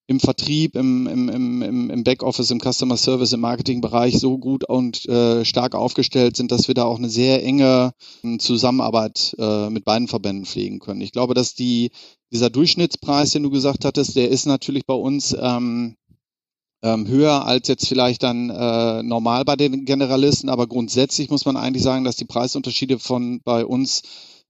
im 0.07 0.21
Vertrieb, 0.21 0.77
im, 0.77 1.07
im, 1.07 1.29
im, 1.29 1.91
im 1.91 2.05
Backoffice, 2.05 2.51
im 2.51 2.61
Customer 2.61 2.97
Service, 2.97 3.33
im 3.33 3.41
Marketingbereich 3.41 4.19
so 4.19 4.37
gut 4.37 4.65
und 4.69 5.09
äh, 5.09 5.45
stark 5.45 5.75
aufgestellt 5.75 6.37
sind, 6.37 6.53
dass 6.53 6.69
wir 6.69 6.75
da 6.75 6.85
auch 6.85 6.99
eine 6.99 7.09
sehr 7.09 7.45
enge 7.45 7.93
ähm, 8.25 8.39
Zusammenarbeit 8.39 9.35
äh, 9.39 9.71
mit 9.71 9.85
beiden 9.85 10.09
Verbänden 10.09 10.45
pflegen 10.45 10.81
können. 10.81 11.01
Ich 11.01 11.13
glaube, 11.13 11.35
dass 11.35 11.55
die, 11.55 11.91
dieser 12.33 12.51
Durchschnittspreis, 12.51 13.31
den 13.31 13.45
du 13.45 13.51
gesagt 13.51 13.85
hattest, 13.85 14.17
der 14.17 14.29
ist 14.29 14.47
natürlich 14.47 14.87
bei 14.87 14.95
uns 14.95 15.37
ähm, 15.41 15.97
ähm, 16.83 17.07
höher 17.07 17.47
als 17.47 17.69
jetzt 17.69 17.87
vielleicht 17.87 18.23
dann 18.23 18.51
äh, 18.51 19.03
normal 19.03 19.45
bei 19.45 19.57
den 19.57 19.85
Generalisten, 19.85 20.49
aber 20.49 20.67
grundsätzlich 20.67 21.31
muss 21.31 21.45
man 21.45 21.57
eigentlich 21.57 21.83
sagen, 21.83 22.05
dass 22.05 22.17
die 22.17 22.25
Preisunterschiede 22.25 22.99
von 22.99 23.41
bei 23.43 23.65
uns 23.65 24.03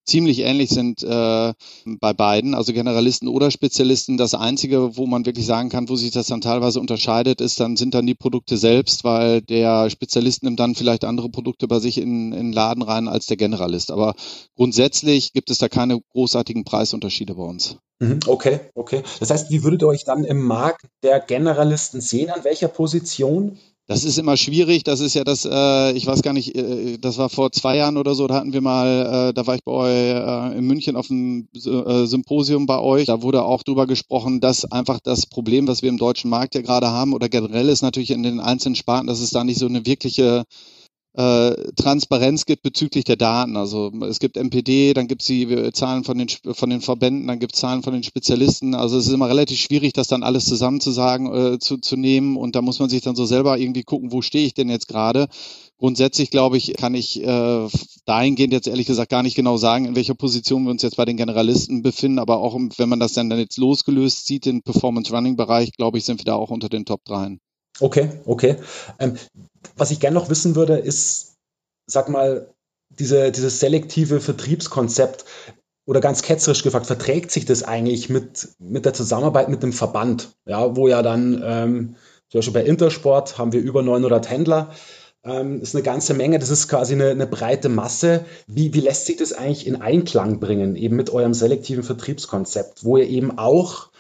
ziemlich 0.04 0.40
ähnlich 0.40 0.70
sind 0.70 1.02
äh, 1.02 1.52
bei 2.00 2.12
beiden, 2.12 2.54
also 2.54 2.72
Generalisten 2.72 3.28
oder 3.28 3.50
Spezialisten. 3.50 4.16
Das 4.16 4.34
Einzige, 4.34 4.96
wo 4.96 5.06
man 5.06 5.26
wirklich 5.26 5.46
sagen 5.46 5.68
kann, 5.68 5.88
wo 5.88 5.96
sich 5.96 6.10
das 6.10 6.26
dann 6.26 6.40
teilweise 6.40 6.80
unterscheidet, 6.80 7.40
ist 7.40 7.60
dann 7.60 7.76
sind 7.76 7.94
dann 7.94 8.06
die 8.06 8.14
Produkte 8.14 8.56
selbst, 8.56 9.04
weil 9.04 9.42
der 9.42 9.90
Spezialist 9.90 10.42
nimmt 10.42 10.60
dann 10.60 10.74
vielleicht 10.74 11.04
andere 11.04 11.30
Produkte 11.30 11.68
bei 11.68 11.78
sich 11.78 11.98
in, 11.98 12.32
in 12.32 12.52
Laden 12.52 12.82
rein 12.82 13.08
als 13.08 13.26
der 13.26 13.36
Generalist. 13.36 13.90
Aber 13.90 14.14
grundsätzlich 14.56 15.32
gibt 15.32 15.50
es 15.50 15.58
da 15.58 15.68
keine 15.68 16.00
großartigen 16.12 16.64
Preisunterschiede 16.64 17.34
bei 17.34 17.44
uns. 17.44 17.76
Mhm, 18.00 18.18
okay, 18.26 18.60
okay. 18.74 19.02
Das 19.20 19.30
heißt, 19.30 19.50
wie 19.50 19.62
würdet 19.62 19.82
ihr 19.82 19.88
euch 19.88 20.04
dann 20.04 20.24
im 20.24 20.42
Markt 20.42 20.86
der 21.04 21.20
Generalisten 21.20 22.00
sehen? 22.00 22.30
An 22.30 22.42
welcher 22.42 22.68
Position? 22.68 23.58
Das 23.92 24.04
ist 24.04 24.18
immer 24.18 24.38
schwierig. 24.38 24.84
Das 24.84 25.00
ist 25.00 25.12
ja 25.12 25.22
das, 25.22 25.44
äh, 25.44 25.92
ich 25.92 26.06
weiß 26.06 26.22
gar 26.22 26.32
nicht, 26.32 26.56
äh, 26.56 26.96
das 26.98 27.18
war 27.18 27.28
vor 27.28 27.52
zwei 27.52 27.76
Jahren 27.76 27.98
oder 27.98 28.14
so, 28.14 28.26
da 28.26 28.36
hatten 28.36 28.54
wir 28.54 28.62
mal, 28.62 29.28
äh, 29.28 29.34
da 29.34 29.46
war 29.46 29.54
ich 29.54 29.64
bei 29.64 29.72
euch 29.72 29.90
äh, 29.90 30.58
in 30.58 30.64
München 30.64 30.96
auf 30.96 31.10
einem 31.10 31.46
äh, 31.54 32.06
Symposium 32.06 32.64
bei 32.64 32.78
euch. 32.78 33.04
Da 33.04 33.20
wurde 33.20 33.44
auch 33.44 33.62
drüber 33.62 33.86
gesprochen, 33.86 34.40
dass 34.40 34.64
einfach 34.64 34.98
das 35.00 35.26
Problem, 35.26 35.68
was 35.68 35.82
wir 35.82 35.90
im 35.90 35.98
deutschen 35.98 36.30
Markt 36.30 36.54
ja 36.54 36.62
gerade 36.62 36.88
haben 36.88 37.12
oder 37.12 37.28
generell 37.28 37.68
ist 37.68 37.82
natürlich 37.82 38.12
in 38.12 38.22
den 38.22 38.40
einzelnen 38.40 38.76
Sparten, 38.76 39.08
dass 39.08 39.20
es 39.20 39.30
da 39.30 39.44
nicht 39.44 39.58
so 39.58 39.66
eine 39.66 39.84
wirkliche 39.84 40.44
äh, 41.14 41.54
Transparenz 41.76 42.46
gibt 42.46 42.62
bezüglich 42.62 43.04
der 43.04 43.16
Daten. 43.16 43.56
Also 43.56 43.92
es 44.08 44.18
gibt 44.18 44.36
MPD, 44.36 44.94
dann 44.94 45.08
gibt 45.08 45.22
es 45.22 45.26
die 45.26 45.72
Zahlen 45.72 46.04
von 46.04 46.16
den, 46.16 46.28
von 46.28 46.70
den 46.70 46.80
Verbänden, 46.80 47.26
dann 47.26 47.38
gibt 47.38 47.54
es 47.54 47.60
Zahlen 47.60 47.82
von 47.82 47.92
den 47.92 48.02
Spezialisten. 48.02 48.74
Also 48.74 48.96
es 48.96 49.06
ist 49.06 49.12
immer 49.12 49.28
relativ 49.28 49.58
schwierig, 49.58 49.92
das 49.92 50.08
dann 50.08 50.22
alles 50.22 50.46
zusammenzusagen, 50.46 51.54
äh, 51.54 51.58
zu, 51.58 51.76
zu 51.76 51.96
nehmen. 51.96 52.36
Und 52.36 52.56
da 52.56 52.62
muss 52.62 52.78
man 52.78 52.88
sich 52.88 53.02
dann 53.02 53.14
so 53.14 53.26
selber 53.26 53.58
irgendwie 53.58 53.82
gucken, 53.82 54.12
wo 54.12 54.22
stehe 54.22 54.46
ich 54.46 54.54
denn 54.54 54.70
jetzt 54.70 54.88
gerade. 54.88 55.28
Grundsätzlich 55.78 56.30
glaube 56.30 56.56
ich, 56.56 56.74
kann 56.74 56.94
ich 56.94 57.22
äh, 57.22 57.68
dahingehend 58.06 58.52
jetzt 58.52 58.68
ehrlich 58.68 58.86
gesagt 58.86 59.10
gar 59.10 59.22
nicht 59.22 59.34
genau 59.34 59.56
sagen, 59.58 59.84
in 59.84 59.96
welcher 59.96 60.14
Position 60.14 60.64
wir 60.64 60.70
uns 60.70 60.82
jetzt 60.82 60.96
bei 60.96 61.04
den 61.04 61.16
Generalisten 61.16 61.82
befinden. 61.82 62.20
Aber 62.20 62.38
auch 62.38 62.58
wenn 62.76 62.88
man 62.88 63.00
das 63.00 63.12
dann, 63.12 63.28
dann 63.28 63.38
jetzt 63.38 63.58
losgelöst 63.58 64.26
sieht, 64.26 64.46
den 64.46 64.62
Performance-Running-Bereich, 64.62 65.72
glaube 65.72 65.98
ich, 65.98 66.04
sind 66.04 66.20
wir 66.20 66.24
da 66.24 66.34
auch 66.36 66.50
unter 66.50 66.70
den 66.70 66.86
Top 66.86 67.04
3. 67.04 67.36
Okay, 67.80 68.10
okay. 68.26 68.56
Ähm, 68.98 69.16
was 69.76 69.90
ich 69.90 70.00
gerne 70.00 70.14
noch 70.14 70.30
wissen 70.30 70.56
würde, 70.56 70.76
ist, 70.76 71.36
sag 71.86 72.08
mal, 72.08 72.52
diese, 72.98 73.32
dieses 73.32 73.60
selektive 73.60 74.20
Vertriebskonzept 74.20 75.24
oder 75.86 76.00
ganz 76.00 76.22
ketzerisch 76.22 76.62
gefragt, 76.62 76.86
verträgt 76.86 77.30
sich 77.30 77.44
das 77.44 77.62
eigentlich 77.62 78.08
mit, 78.08 78.48
mit 78.58 78.84
der 78.84 78.94
Zusammenarbeit 78.94 79.48
mit 79.48 79.62
dem 79.62 79.72
Verband? 79.72 80.30
Ja, 80.46 80.76
wo 80.76 80.88
ja 80.88 81.02
dann, 81.02 81.42
ähm, 81.44 81.96
zum 82.28 82.38
Beispiel 82.38 82.54
bei 82.54 82.64
Intersport 82.64 83.38
haben 83.38 83.52
wir 83.52 83.60
über 83.60 83.82
900 83.82 84.30
Händler. 84.30 84.70
Ähm, 85.24 85.60
ist 85.60 85.74
eine 85.74 85.84
ganze 85.84 86.14
Menge, 86.14 86.38
das 86.38 86.50
ist 86.50 86.68
quasi 86.68 86.94
eine, 86.94 87.10
eine 87.10 87.26
breite 87.26 87.68
Masse. 87.68 88.24
Wie, 88.46 88.74
wie 88.74 88.80
lässt 88.80 89.06
sich 89.06 89.16
das 89.16 89.32
eigentlich 89.32 89.66
in 89.66 89.80
Einklang 89.80 90.40
bringen, 90.40 90.76
eben 90.76 90.96
mit 90.96 91.10
eurem 91.10 91.34
selektiven 91.34 91.84
Vertriebskonzept, 91.84 92.84
wo 92.84 92.96
ihr 92.96 93.08
eben 93.08 93.38
auch 93.38 93.90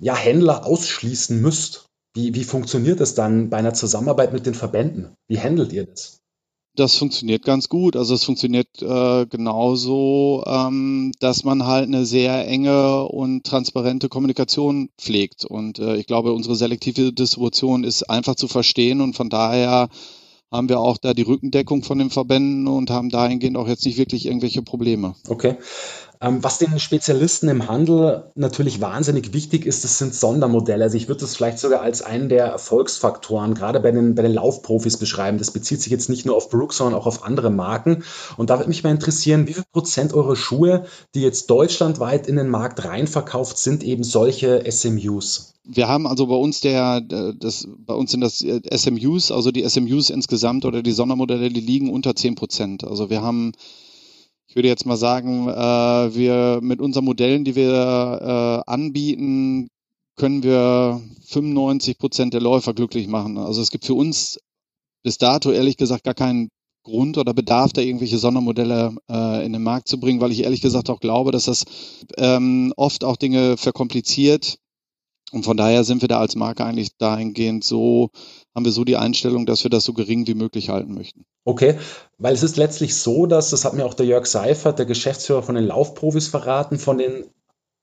ja, 0.00 0.16
Händler 0.16 0.66
ausschließen 0.66 1.40
müsst? 1.40 1.86
Wie, 2.14 2.34
wie 2.34 2.44
funktioniert 2.44 3.00
das 3.00 3.14
dann 3.14 3.50
bei 3.50 3.56
einer 3.56 3.74
Zusammenarbeit 3.74 4.32
mit 4.32 4.46
den 4.46 4.54
Verbänden? 4.54 5.16
Wie 5.26 5.40
handelt 5.40 5.72
ihr 5.72 5.86
das? 5.86 6.20
Das 6.76 6.96
funktioniert 6.96 7.44
ganz 7.44 7.68
gut. 7.68 7.94
Also 7.96 8.14
es 8.14 8.24
funktioniert 8.24 8.82
äh, 8.82 9.26
genauso, 9.26 10.42
ähm, 10.46 11.12
dass 11.20 11.44
man 11.44 11.66
halt 11.66 11.86
eine 11.86 12.04
sehr 12.04 12.46
enge 12.48 13.04
und 13.04 13.44
transparente 13.44 14.08
Kommunikation 14.08 14.90
pflegt. 14.98 15.44
Und 15.44 15.78
äh, 15.78 15.96
ich 15.96 16.06
glaube, 16.06 16.32
unsere 16.32 16.56
selektive 16.56 17.12
Distribution 17.12 17.84
ist 17.84 18.04
einfach 18.10 18.34
zu 18.34 18.48
verstehen 18.48 19.00
und 19.00 19.14
von 19.14 19.28
daher 19.28 19.88
haben 20.50 20.68
wir 20.68 20.78
auch 20.80 20.98
da 20.98 21.14
die 21.14 21.22
Rückendeckung 21.22 21.82
von 21.82 21.98
den 21.98 22.10
Verbänden 22.10 22.68
und 22.68 22.90
haben 22.90 23.10
dahingehend 23.10 23.56
auch 23.56 23.68
jetzt 23.68 23.84
nicht 23.84 23.98
wirklich 23.98 24.26
irgendwelche 24.26 24.62
Probleme. 24.62 25.14
Okay. 25.28 25.56
Ähm, 26.24 26.42
was 26.42 26.56
den 26.56 26.78
Spezialisten 26.78 27.48
im 27.48 27.68
Handel 27.68 28.32
natürlich 28.34 28.80
wahnsinnig 28.80 29.34
wichtig 29.34 29.66
ist, 29.66 29.84
das 29.84 29.98
sind 29.98 30.14
Sondermodelle. 30.14 30.84
Also 30.84 30.96
ich 30.96 31.06
würde 31.06 31.20
das 31.20 31.36
vielleicht 31.36 31.58
sogar 31.58 31.82
als 31.82 32.00
einen 32.00 32.30
der 32.30 32.46
Erfolgsfaktoren 32.46 33.52
gerade 33.52 33.78
bei 33.78 33.90
den, 33.90 34.14
bei 34.14 34.22
den 34.22 34.32
Laufprofis 34.32 34.96
beschreiben. 34.96 35.36
Das 35.36 35.50
bezieht 35.50 35.82
sich 35.82 35.92
jetzt 35.92 36.08
nicht 36.08 36.24
nur 36.24 36.34
auf 36.34 36.48
Brooks, 36.48 36.78
sondern 36.78 36.98
auch 36.98 37.06
auf 37.06 37.24
andere 37.24 37.50
Marken. 37.50 38.04
Und 38.38 38.48
da 38.48 38.58
würde 38.58 38.70
mich 38.70 38.82
mal 38.82 38.90
interessieren, 38.90 39.46
wie 39.48 39.52
viel 39.52 39.64
Prozent 39.70 40.14
eurer 40.14 40.34
Schuhe, 40.34 40.86
die 41.14 41.20
jetzt 41.20 41.50
deutschlandweit 41.50 42.26
in 42.26 42.36
den 42.36 42.48
Markt 42.48 42.82
reinverkauft 42.86 43.58
sind, 43.58 43.84
eben 43.84 44.02
solche 44.02 44.64
SMUs? 44.70 45.52
Wir 45.66 45.88
haben 45.88 46.06
also 46.06 46.26
bei 46.26 46.36
uns 46.36 46.60
der, 46.62 47.02
das, 47.02 47.68
bei 47.86 47.94
uns 47.94 48.12
sind 48.12 48.22
das 48.22 48.38
SMUs, 48.38 49.30
also 49.30 49.50
die 49.50 49.68
SMUs 49.68 50.08
insgesamt 50.08 50.64
oder 50.64 50.82
die 50.82 50.92
Sondermodelle, 50.92 51.50
die 51.50 51.60
liegen 51.60 51.90
unter 51.90 52.16
10 52.16 52.34
Prozent. 52.34 52.84
Also 52.84 53.10
wir 53.10 53.20
haben 53.20 53.52
ich 54.54 54.56
würde 54.56 54.68
jetzt 54.68 54.86
mal 54.86 54.96
sagen, 54.96 55.48
äh, 55.48 56.14
wir 56.14 56.60
mit 56.62 56.80
unseren 56.80 57.06
Modellen, 57.06 57.42
die 57.42 57.56
wir 57.56 58.62
äh, 58.68 58.70
anbieten, 58.70 59.66
können 60.14 60.44
wir 60.44 61.02
95 61.26 61.98
Prozent 61.98 62.34
der 62.34 62.40
Läufer 62.40 62.72
glücklich 62.72 63.08
machen. 63.08 63.36
Also 63.36 63.60
es 63.60 63.72
gibt 63.72 63.84
für 63.84 63.94
uns 63.94 64.38
bis 65.02 65.18
dato 65.18 65.50
ehrlich 65.50 65.76
gesagt 65.76 66.04
gar 66.04 66.14
keinen 66.14 66.50
Grund 66.84 67.18
oder 67.18 67.34
Bedarf, 67.34 67.72
da 67.72 67.80
irgendwelche 67.80 68.18
Sondermodelle 68.18 68.94
äh, 69.10 69.44
in 69.44 69.52
den 69.52 69.64
Markt 69.64 69.88
zu 69.88 69.98
bringen, 69.98 70.20
weil 70.20 70.30
ich 70.30 70.44
ehrlich 70.44 70.60
gesagt 70.60 70.88
auch 70.88 71.00
glaube, 71.00 71.32
dass 71.32 71.46
das 71.46 71.64
ähm, 72.16 72.72
oft 72.76 73.02
auch 73.02 73.16
Dinge 73.16 73.56
verkompliziert. 73.56 74.58
Und 75.32 75.44
von 75.44 75.56
daher 75.56 75.84
sind 75.84 76.02
wir 76.02 76.08
da 76.08 76.20
als 76.20 76.36
Marke 76.36 76.64
eigentlich 76.64 76.96
dahingehend 76.96 77.64
so, 77.64 78.10
haben 78.54 78.64
wir 78.64 78.72
so 78.72 78.84
die 78.84 78.96
Einstellung, 78.96 79.46
dass 79.46 79.64
wir 79.64 79.70
das 79.70 79.84
so 79.84 79.92
gering 79.92 80.26
wie 80.26 80.34
möglich 80.34 80.68
halten 80.68 80.94
möchten. 80.94 81.24
Okay, 81.44 81.78
weil 82.18 82.34
es 82.34 82.42
ist 82.42 82.56
letztlich 82.56 82.96
so, 82.96 83.26
dass, 83.26 83.50
das 83.50 83.64
hat 83.64 83.74
mir 83.74 83.84
auch 83.84 83.94
der 83.94 84.06
Jörg 84.06 84.26
Seifert, 84.26 84.78
der 84.78 84.86
Geschäftsführer 84.86 85.42
von 85.42 85.56
den 85.56 85.66
Laufprofis 85.66 86.28
verraten, 86.28 86.78
von 86.78 86.98
den 86.98 87.24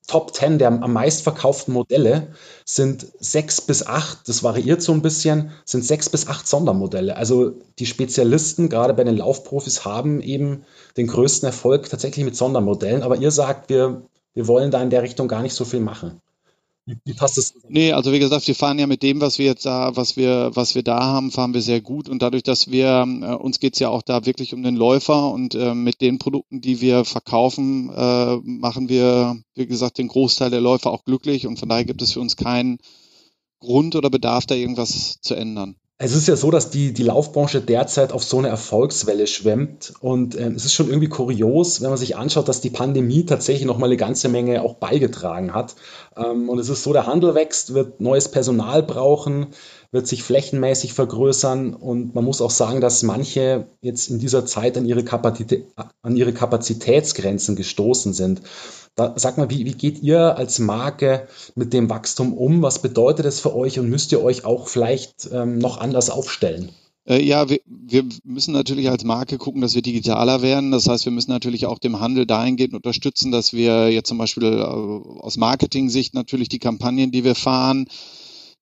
Top 0.07 0.33
10 0.33 0.57
der 0.57 0.67
am 0.67 0.93
meistverkauften 0.93 1.73
Modelle 1.73 2.33
sind 2.65 3.05
sechs 3.19 3.61
bis 3.61 3.85
acht, 3.85 4.27
das 4.27 4.43
variiert 4.43 4.81
so 4.81 4.91
ein 4.91 5.01
bisschen, 5.01 5.51
sind 5.63 5.85
sechs 5.85 6.09
bis 6.09 6.27
acht 6.27 6.47
Sondermodelle. 6.47 7.15
Also 7.15 7.51
die 7.79 7.85
Spezialisten, 7.85 8.67
gerade 8.67 8.93
bei 8.93 9.03
den 9.03 9.15
Laufprofis, 9.17 9.85
haben 9.85 10.21
eben 10.21 10.65
den 10.97 11.07
größten 11.07 11.45
Erfolg 11.45 11.89
tatsächlich 11.89 12.25
mit 12.25 12.35
Sondermodellen. 12.35 13.03
Aber 13.03 13.15
ihr 13.17 13.31
sagt, 13.31 13.69
wir, 13.69 14.01
wir 14.33 14.47
wollen 14.47 14.71
da 14.71 14.81
in 14.81 14.89
der 14.89 15.03
Richtung 15.03 15.27
gar 15.27 15.43
nicht 15.43 15.53
so 15.53 15.65
viel 15.65 15.79
machen. 15.79 16.19
Wie, 16.85 16.97
wie 17.05 17.13
passt 17.13 17.37
das? 17.37 17.53
Nee, 17.69 17.91
also 17.93 18.11
wie 18.11 18.19
gesagt, 18.19 18.47
wir 18.47 18.55
fahren 18.55 18.79
ja 18.79 18.87
mit 18.87 19.03
dem, 19.03 19.21
was 19.21 19.37
wir 19.37 19.45
jetzt 19.45 19.65
da, 19.65 19.95
was 19.95 20.17
wir, 20.17 20.51
was 20.53 20.73
wir 20.73 20.83
da 20.83 20.99
haben, 21.03 21.31
fahren 21.31 21.53
wir 21.53 21.61
sehr 21.61 21.81
gut. 21.81 22.09
Und 22.09 22.21
dadurch, 22.21 22.43
dass 22.43 22.71
wir, 22.71 23.05
äh, 23.21 23.35
uns 23.35 23.59
geht's 23.59 23.79
ja 23.79 23.89
auch 23.89 24.01
da 24.01 24.25
wirklich 24.25 24.53
um 24.53 24.63
den 24.63 24.75
Läufer 24.75 25.31
und 25.31 25.53
äh, 25.53 25.75
mit 25.75 26.01
den 26.01 26.17
Produkten, 26.17 26.61
die 26.61 26.81
wir 26.81 27.05
verkaufen, 27.05 27.89
äh, 27.89 28.35
machen 28.37 28.89
wir, 28.89 29.41
wie 29.53 29.67
gesagt, 29.67 29.99
den 29.99 30.07
Großteil 30.07 30.49
der 30.49 30.61
Läufer 30.61 30.91
auch 30.91 31.03
glücklich. 31.03 31.45
Und 31.45 31.57
von 31.57 31.69
daher 31.69 31.85
gibt 31.85 32.01
es 32.01 32.13
für 32.13 32.19
uns 32.19 32.35
keinen 32.35 32.79
Grund 33.59 33.95
oder 33.95 34.09
Bedarf, 34.09 34.47
da 34.47 34.55
irgendwas 34.55 35.19
zu 35.21 35.35
ändern. 35.35 35.75
Es 36.03 36.15
ist 36.15 36.27
ja 36.27 36.35
so, 36.35 36.49
dass 36.49 36.71
die, 36.71 36.93
die 36.93 37.03
Laufbranche 37.03 37.61
derzeit 37.61 38.11
auf 38.11 38.23
so 38.23 38.39
eine 38.39 38.47
Erfolgswelle 38.47 39.27
schwemmt. 39.27 39.93
Und 39.99 40.33
äh, 40.33 40.47
es 40.47 40.65
ist 40.65 40.73
schon 40.73 40.87
irgendwie 40.87 41.09
kurios, 41.09 41.79
wenn 41.79 41.89
man 41.89 41.97
sich 41.99 42.17
anschaut, 42.17 42.47
dass 42.47 42.59
die 42.59 42.71
Pandemie 42.71 43.23
tatsächlich 43.23 43.67
noch 43.67 43.77
mal 43.77 43.85
eine 43.85 43.97
ganze 43.97 44.27
Menge 44.27 44.63
auch 44.63 44.73
beigetragen 44.73 45.53
hat. 45.53 45.75
Ähm, 46.17 46.49
und 46.49 46.57
es 46.57 46.69
ist 46.69 46.81
so, 46.81 46.91
der 46.91 47.05
Handel 47.05 47.35
wächst, 47.35 47.75
wird 47.75 48.01
neues 48.01 48.29
Personal 48.29 48.81
brauchen, 48.81 49.49
wird 49.91 50.07
sich 50.07 50.23
flächenmäßig 50.23 50.93
vergrößern. 50.93 51.75
Und 51.75 52.15
man 52.15 52.25
muss 52.25 52.41
auch 52.41 52.49
sagen, 52.49 52.81
dass 52.81 53.03
manche 53.03 53.67
jetzt 53.81 54.09
in 54.09 54.17
dieser 54.17 54.43
Zeit 54.47 54.77
an 54.77 54.85
ihre, 54.87 55.03
Kapazität, 55.03 55.67
an 56.01 56.17
ihre 56.17 56.33
Kapazitätsgrenzen 56.33 57.55
gestoßen 57.55 58.13
sind. 58.13 58.41
Da, 58.95 59.13
sag 59.15 59.37
mal, 59.37 59.49
wie, 59.49 59.65
wie 59.65 59.73
geht 59.73 60.03
ihr 60.03 60.37
als 60.37 60.59
Marke 60.59 61.27
mit 61.55 61.71
dem 61.71 61.89
Wachstum 61.89 62.33
um? 62.33 62.61
Was 62.61 62.81
bedeutet 62.81 63.25
es 63.25 63.39
für 63.39 63.55
euch 63.55 63.79
und 63.79 63.89
müsst 63.89 64.11
ihr 64.11 64.21
euch 64.21 64.43
auch 64.43 64.67
vielleicht 64.67 65.29
ähm, 65.31 65.59
noch 65.59 65.79
anders 65.79 66.09
aufstellen? 66.09 66.71
Äh, 67.07 67.23
ja, 67.23 67.49
wir, 67.49 67.59
wir 67.65 68.03
müssen 68.23 68.53
natürlich 68.53 68.89
als 68.89 69.03
Marke 69.03 69.37
gucken, 69.37 69.61
dass 69.61 69.75
wir 69.75 69.81
digitaler 69.81 70.41
werden. 70.41 70.71
Das 70.71 70.87
heißt, 70.87 71.05
wir 71.05 71.11
müssen 71.11 71.31
natürlich 71.31 71.65
auch 71.65 71.79
dem 71.79 71.99
Handel 71.99 72.25
dahingehend 72.25 72.73
unterstützen, 72.73 73.31
dass 73.31 73.53
wir 73.53 73.89
jetzt 73.91 74.07
zum 74.07 74.17
Beispiel 74.17 74.43
äh, 74.43 74.61
aus 74.61 75.37
Marketing-Sicht 75.37 76.13
natürlich 76.13 76.49
die 76.49 76.59
Kampagnen, 76.59 77.11
die 77.11 77.23
wir 77.23 77.35
fahren, 77.35 77.85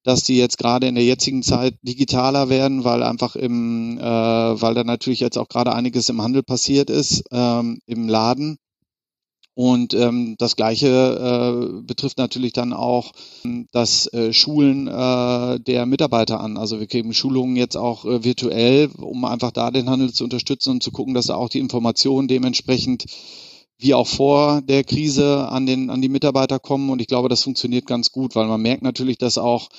dass 0.04 0.24
die 0.24 0.38
jetzt 0.38 0.58
gerade 0.58 0.88
in 0.88 0.96
der 0.96 1.04
jetzigen 1.04 1.44
Zeit 1.44 1.76
digitaler 1.82 2.50
werden, 2.50 2.84
weil 2.84 3.04
einfach 3.04 3.36
im, 3.36 3.98
äh, 3.98 4.02
weil 4.02 4.74
da 4.74 4.84
natürlich 4.84 5.20
jetzt 5.20 5.38
auch 5.38 5.50
gerade 5.50 5.74
einiges 5.74 6.08
im 6.08 6.22
Handel 6.22 6.44
passiert 6.44 6.90
ist, 6.90 7.24
ähm, 7.32 7.80
im 7.86 8.08
Laden. 8.08 8.58
Und 9.56 9.94
ähm, 9.94 10.36
das 10.38 10.56
Gleiche 10.56 10.88
äh, 10.88 11.82
betrifft 11.82 12.18
natürlich 12.18 12.54
dann 12.54 12.72
auch 12.72 13.12
das 13.72 14.08
äh, 14.14 14.32
Schulen 14.32 14.88
äh, 14.88 15.60
der 15.60 15.86
Mitarbeiter 15.86 16.40
an. 16.40 16.58
Also 16.58 16.80
wir 16.80 16.88
geben 16.88 17.14
Schulungen 17.14 17.58
jetzt 17.58 17.76
auch 17.76 18.06
äh, 18.06 18.24
virtuell, 18.24 18.90
um 18.98 19.26
einfach 19.26 19.52
da 19.52 19.70
den 19.70 19.90
Handel 19.90 20.14
zu 20.14 20.24
unterstützen 20.24 20.72
und 20.72 20.84
zu 20.84 20.92
gucken, 20.92 21.14
dass 21.14 21.26
da 21.26 21.36
auch 21.36 21.50
die 21.50 21.60
Informationen 21.60 22.30
dementsprechend 22.30 23.06
wie 23.78 23.94
auch 23.94 24.08
vor 24.08 24.62
der 24.62 24.84
Krise 24.84 25.48
an 25.50 25.66
den 25.66 25.90
an 25.90 26.02
die 26.02 26.10
Mitarbeiter 26.10 26.60
kommen. 26.60 26.90
Und 26.90 27.02
ich 27.02 27.08
glaube, 27.08 27.30
das 27.30 27.44
funktioniert 27.44 27.86
ganz 27.86 28.12
gut, 28.12 28.36
weil 28.36 28.48
man 28.48 28.62
merkt 28.62 28.84
natürlich, 28.84 29.18
dass 29.18 29.38
auch 29.38 29.70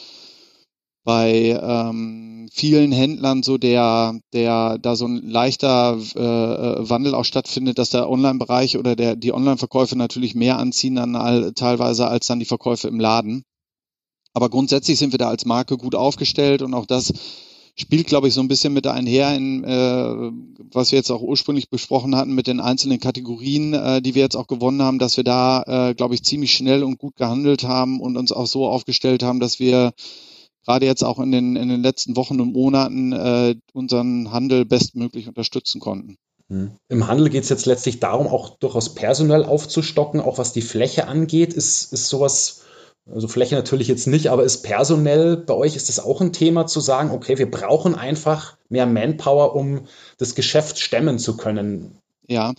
bei 1.04 1.58
ähm, 1.62 2.48
vielen 2.52 2.92
Händlern 2.92 3.42
so 3.42 3.58
der, 3.58 4.18
der 4.32 4.78
da 4.78 4.96
so 4.96 5.06
ein 5.06 5.22
leichter 5.22 5.98
äh, 6.14 6.20
äh, 6.20 6.90
Wandel 6.90 7.14
auch 7.14 7.24
stattfindet, 7.24 7.78
dass 7.78 7.90
der 7.90 8.10
Online-Bereich 8.10 8.76
oder 8.76 8.96
der, 8.96 9.16
die 9.16 9.32
Online-Verkäufe 9.32 9.96
natürlich 9.96 10.34
mehr 10.34 10.58
anziehen 10.58 10.96
dann 10.96 11.16
all, 11.16 11.52
teilweise 11.54 12.06
als 12.06 12.26
dann 12.26 12.38
die 12.38 12.44
Verkäufe 12.44 12.88
im 12.88 13.00
Laden. 13.00 13.44
Aber 14.32 14.48
grundsätzlich 14.48 14.98
sind 14.98 15.12
wir 15.12 15.18
da 15.18 15.28
als 15.28 15.44
Marke 15.44 15.76
gut 15.76 15.94
aufgestellt 15.94 16.62
und 16.62 16.74
auch 16.74 16.86
das 16.86 17.12
spielt, 17.76 18.06
glaube 18.06 18.28
ich, 18.28 18.34
so 18.34 18.40
ein 18.40 18.48
bisschen 18.48 18.72
mit 18.72 18.86
einher, 18.86 19.34
in, 19.34 19.64
äh, 19.64 20.30
was 20.72 20.92
wir 20.92 20.98
jetzt 20.98 21.10
auch 21.10 21.22
ursprünglich 21.22 21.70
besprochen 21.70 22.14
hatten 22.14 22.34
mit 22.34 22.46
den 22.46 22.60
einzelnen 22.60 23.00
Kategorien, 23.00 23.74
äh, 23.74 24.02
die 24.02 24.14
wir 24.14 24.22
jetzt 24.22 24.36
auch 24.36 24.46
gewonnen 24.46 24.82
haben, 24.82 24.98
dass 24.98 25.16
wir 25.16 25.24
da, 25.24 25.62
äh, 25.62 25.94
glaube 25.94 26.14
ich, 26.14 26.22
ziemlich 26.22 26.52
schnell 26.52 26.84
und 26.84 26.98
gut 26.98 27.16
gehandelt 27.16 27.64
haben 27.64 28.00
und 28.00 28.16
uns 28.16 28.32
auch 28.32 28.46
so 28.46 28.68
aufgestellt 28.68 29.22
haben, 29.22 29.40
dass 29.40 29.58
wir 29.58 29.92
gerade 30.70 30.86
jetzt 30.86 31.02
auch 31.02 31.18
in 31.18 31.32
den, 31.32 31.56
in 31.56 31.68
den 31.68 31.82
letzten 31.82 32.16
Wochen 32.16 32.40
und 32.40 32.52
Monaten 32.52 33.12
äh, 33.12 33.56
unseren 33.72 34.30
Handel 34.30 34.64
bestmöglich 34.64 35.26
unterstützen 35.26 35.80
konnten. 35.80 36.16
Hm. 36.48 36.70
Im 36.88 37.08
Handel 37.08 37.28
geht 37.28 37.42
es 37.42 37.48
jetzt 37.48 37.66
letztlich 37.66 37.98
darum, 37.98 38.28
auch 38.28 38.56
durchaus 38.58 38.94
personell 38.94 39.44
aufzustocken, 39.44 40.20
auch 40.20 40.38
was 40.38 40.52
die 40.52 40.62
Fläche 40.62 41.08
angeht. 41.08 41.52
Ist, 41.54 41.92
ist 41.92 42.08
sowas, 42.08 42.62
also 43.12 43.26
Fläche 43.26 43.56
natürlich 43.56 43.88
jetzt 43.88 44.06
nicht, 44.06 44.28
aber 44.28 44.44
ist 44.44 44.62
personell 44.62 45.36
bei 45.38 45.54
euch, 45.54 45.74
ist 45.74 45.88
das 45.88 45.98
auch 45.98 46.20
ein 46.20 46.32
Thema 46.32 46.66
zu 46.66 46.78
sagen, 46.78 47.10
okay, 47.10 47.36
wir 47.36 47.50
brauchen 47.50 47.96
einfach 47.96 48.56
mehr 48.68 48.86
Manpower, 48.86 49.56
um 49.56 49.82
das 50.18 50.36
Geschäft 50.36 50.78
stemmen 50.78 51.18
zu 51.18 51.36
können? 51.36 51.98
Ja, 52.28 52.52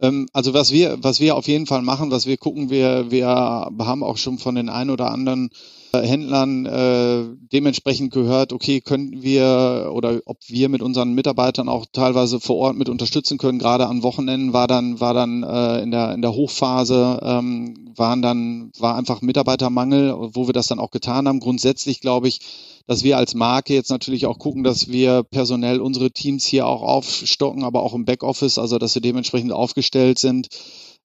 ähm, 0.00 0.26
also 0.32 0.52
was 0.52 0.72
wir, 0.72 0.98
was 1.00 1.20
wir 1.20 1.36
auf 1.36 1.46
jeden 1.46 1.66
Fall 1.66 1.82
machen, 1.82 2.10
was 2.10 2.26
wir 2.26 2.38
gucken, 2.38 2.70
wir, 2.70 3.12
wir 3.12 3.28
haben 3.28 4.02
auch 4.02 4.16
schon 4.16 4.38
von 4.38 4.56
den 4.56 4.68
ein 4.68 4.90
oder 4.90 5.12
anderen 5.12 5.50
Händlern 5.94 6.64
äh, 6.64 7.24
dementsprechend 7.52 8.14
gehört, 8.14 8.54
okay, 8.54 8.80
können 8.80 9.22
wir 9.22 9.90
oder 9.92 10.22
ob 10.24 10.38
wir 10.46 10.70
mit 10.70 10.80
unseren 10.80 11.12
Mitarbeitern 11.12 11.68
auch 11.68 11.84
teilweise 11.92 12.40
vor 12.40 12.56
Ort 12.56 12.76
mit 12.76 12.88
unterstützen 12.88 13.36
können. 13.36 13.58
Gerade 13.58 13.86
an 13.88 14.02
Wochenenden 14.02 14.54
war 14.54 14.66
dann 14.66 15.00
war 15.00 15.12
dann 15.12 15.42
äh, 15.42 15.82
in 15.82 15.90
der 15.90 16.14
in 16.14 16.22
der 16.22 16.32
Hochphase 16.32 17.20
ähm, 17.22 17.92
waren 17.94 18.22
dann 18.22 18.72
war 18.78 18.96
einfach 18.96 19.20
Mitarbeitermangel, 19.20 20.14
wo 20.18 20.48
wir 20.48 20.54
das 20.54 20.66
dann 20.66 20.78
auch 20.78 20.92
getan 20.92 21.28
haben. 21.28 21.40
Grundsätzlich 21.40 22.00
glaube 22.00 22.28
ich, 22.28 22.40
dass 22.86 23.04
wir 23.04 23.18
als 23.18 23.34
Marke 23.34 23.74
jetzt 23.74 23.90
natürlich 23.90 24.24
auch 24.24 24.38
gucken, 24.38 24.64
dass 24.64 24.88
wir 24.88 25.22
personell 25.24 25.78
unsere 25.78 26.10
Teams 26.10 26.46
hier 26.46 26.66
auch 26.66 26.80
aufstocken, 26.80 27.64
aber 27.64 27.82
auch 27.82 27.92
im 27.92 28.06
Backoffice, 28.06 28.56
also 28.56 28.78
dass 28.78 28.94
wir 28.94 29.02
dementsprechend 29.02 29.52
aufgestellt 29.52 30.18
sind 30.18 30.48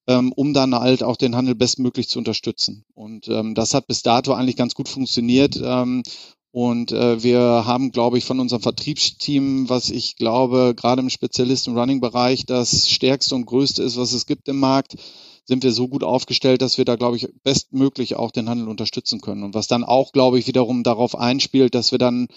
ähm, 0.08 0.32
um 0.32 0.54
dann 0.54 0.74
halt 0.74 1.04
auch 1.04 1.18
den 1.18 1.36
Handel 1.36 1.54
bestmöglich 1.54 2.08
zu 2.08 2.20
unterstützen. 2.20 2.86
Und 2.94 3.28
ähm, 3.28 3.54
das 3.56 3.74
hat 3.74 3.88
bis 3.88 4.02
dato 4.02 4.34
eigentlich 4.34 4.56
ganz 4.56 4.74
gut 4.74 4.88
funktioniert. 4.88 5.60
Ähm, 5.62 6.04
und 6.52 6.92
äh, 6.92 7.22
wir 7.22 7.40
haben, 7.66 7.92
glaube 7.92 8.18
ich, 8.18 8.26
von 8.26 8.40
unserem 8.40 8.62
Vertriebsteam, 8.62 9.70
was 9.70 9.90
ich 9.90 10.16
glaube, 10.16 10.74
gerade 10.76 11.02
im 11.02 11.10
Spezialisten-Running-Bereich 11.10 12.46
das 12.46 12.90
stärkste 12.90 13.36
und 13.36 13.46
größte 13.46 13.84
ist, 13.84 13.98
was 13.98 14.14
es 14.14 14.26
gibt 14.26 14.48
im 14.48 14.60
Markt, 14.60 14.96
sind 15.44 15.64
wir 15.64 15.72
so 15.72 15.88
gut 15.88 16.04
aufgestellt, 16.04 16.62
dass 16.62 16.78
wir 16.78 16.86
da, 16.86 16.96
glaube 16.96 17.18
ich, 17.18 17.28
bestmöglich 17.44 18.16
auch 18.16 18.32
den 18.32 18.50
Handel 18.50 18.70
unterstützen 18.70 19.22
können. 19.22 19.44
Und 19.44 19.54
was 19.54 19.68
dann 19.68 19.84
auch, 19.84 20.14
glaube 20.14 20.40
ich, 20.40 20.48
wiederum 20.48 20.84
darauf 20.84 21.18
einspielt, 21.18 21.76
dass 21.76 21.92
wir 21.92 22.00
dann 22.00 22.28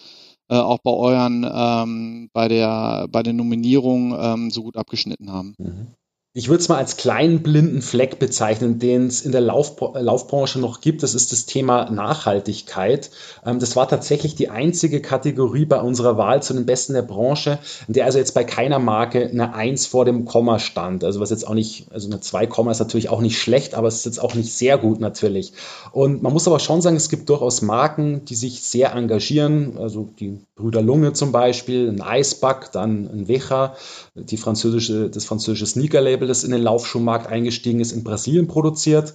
äh, 0.49 0.57
auch 0.57 0.79
bei 0.79 0.93
euren, 0.93 1.49
ähm, 1.51 2.31
bei 2.33 2.49
der, 2.49 3.07
bei 3.11 3.23
der 3.23 3.33
Nominierung 3.33 4.15
ähm, 4.19 4.51
so 4.51 4.63
gut 4.63 4.77
abgeschnitten 4.77 5.33
haben. 5.33 5.55
Mhm 5.59 5.95
ich 6.33 6.49
würde 6.49 6.61
es 6.61 6.69
mal 6.69 6.77
als 6.77 6.97
kleinen 6.97 7.43
blinden 7.43 7.83
Fleck 7.83 8.21
bezeichnen, 8.21 8.79
den 8.79 9.09
es 9.09 9.23
in 9.23 9.33
der 9.33 9.41
Lauf, 9.41 9.75
Laufbranche 9.95 10.61
noch 10.61 10.81
gibt. 10.81 11.03
Das 11.03 11.15
ist 11.15 11.33
das 11.33 11.45
Thema 11.45 11.91
Nachhaltigkeit. 11.91 13.11
Ähm, 13.45 13.59
das 13.59 13.75
war 13.75 13.89
tatsächlich 13.89 14.37
die 14.37 14.49
einzige 14.49 15.03
Kategorie 15.03 15.65
bei 15.65 15.81
unserer 15.81 16.17
Wahl 16.19 16.41
zu 16.41 16.55
den 16.55 16.67
Besten 16.67 16.93
der 16.93 17.03
Branche, 17.03 17.59
in 17.89 17.95
der 17.95 18.05
also 18.05 18.19
jetzt 18.19 18.35
bei 18.35 18.45
keiner 18.45 18.79
Marke 18.79 19.29
eine 19.29 19.55
Eins 19.55 19.87
vor 19.87 20.05
dem 20.05 20.25
Komma 20.25 20.61
stand. 20.61 21.03
Also 21.03 21.19
was 21.19 21.31
jetzt 21.31 21.49
auch 21.49 21.55
nicht, 21.55 21.87
also 21.91 22.09
eine 22.09 22.21
zwei 22.21 22.47
Komma 22.47 22.71
ist 22.71 22.79
natürlich 22.79 23.09
auch 23.09 23.21
nicht 23.21 23.41
schlecht, 23.41 23.75
aber 23.75 23.89
es 23.89 23.97
ist 23.97 24.07
jetzt 24.07 24.23
auch 24.23 24.37
nicht 24.37 24.53
sehr 24.53 24.79
gut 24.79 25.01
natürlich. 25.01 25.53
Und 25.91 26.23
man 26.23 26.33
muss 26.33 26.47
aber 26.47 26.61
schon 26.61 26.81
sagen, 26.81 26.95
es 26.95 27.09
gibt 27.09 27.29
durchaus 27.29 27.61
Marken, 27.61 28.25
die 28.25 28.37
sich 28.37 28.63
sehr 28.63 28.95
engagieren. 28.95 29.79
Also 29.79 30.11
die 30.21 30.39
Brüder 30.55 30.83
Lunge 30.83 31.13
zum 31.13 31.33
Beispiel, 31.33 31.89
ein 31.89 32.03
Eisback, 32.03 32.71
dann 32.73 33.09
ein 33.09 33.29
Wecha, 33.29 33.75
die 34.15 34.37
französische, 34.37 35.11
das 35.11 35.25
französische 35.25 35.67
Sneaker-Label, 35.67 36.20
das 36.27 36.45
in 36.45 36.51
den 36.51 36.63
Laufschuhmarkt 36.63 37.27
eingestiegen 37.27 37.81
ist, 37.81 37.93
in 37.93 38.05
Brasilien 38.05 38.47
produziert. 38.47 39.15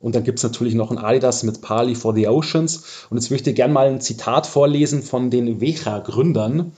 Und 0.00 0.14
dann 0.14 0.24
gibt 0.24 0.38
es 0.38 0.42
natürlich 0.42 0.74
noch 0.74 0.90
ein 0.90 0.98
Adidas 0.98 1.44
mit 1.44 1.62
Pali 1.62 1.94
for 1.94 2.14
the 2.14 2.28
Oceans. 2.28 3.06
Und 3.08 3.16
jetzt 3.16 3.30
möchte 3.30 3.50
ich 3.50 3.56
gerne 3.56 3.72
mal 3.72 3.88
ein 3.88 4.00
Zitat 4.00 4.46
vorlesen 4.46 5.02
von 5.02 5.30
den 5.30 5.60
Wecha-Gründern. 5.60 6.72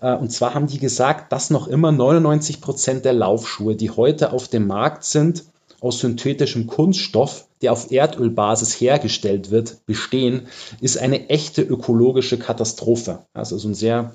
Äh, 0.00 0.14
und 0.14 0.30
zwar 0.30 0.54
haben 0.54 0.66
die 0.66 0.78
gesagt, 0.78 1.32
dass 1.32 1.50
noch 1.50 1.68
immer 1.68 1.92
99 1.92 2.60
Prozent 2.60 3.04
der 3.04 3.12
Laufschuhe, 3.12 3.76
die 3.76 3.90
heute 3.90 4.32
auf 4.32 4.48
dem 4.48 4.66
Markt 4.66 5.04
sind, 5.04 5.44
aus 5.82 5.98
synthetischem 5.98 6.68
Kunststoff, 6.68 7.46
der 7.60 7.72
auf 7.72 7.90
Erdölbasis 7.90 8.80
hergestellt 8.80 9.50
wird, 9.50 9.84
bestehen, 9.84 10.46
ist 10.80 10.96
eine 10.96 11.28
echte 11.28 11.62
ökologische 11.62 12.38
Katastrophe. 12.38 13.26
Also 13.34 13.58
so 13.58 13.68
ein 13.68 13.74
sehr 13.74 14.14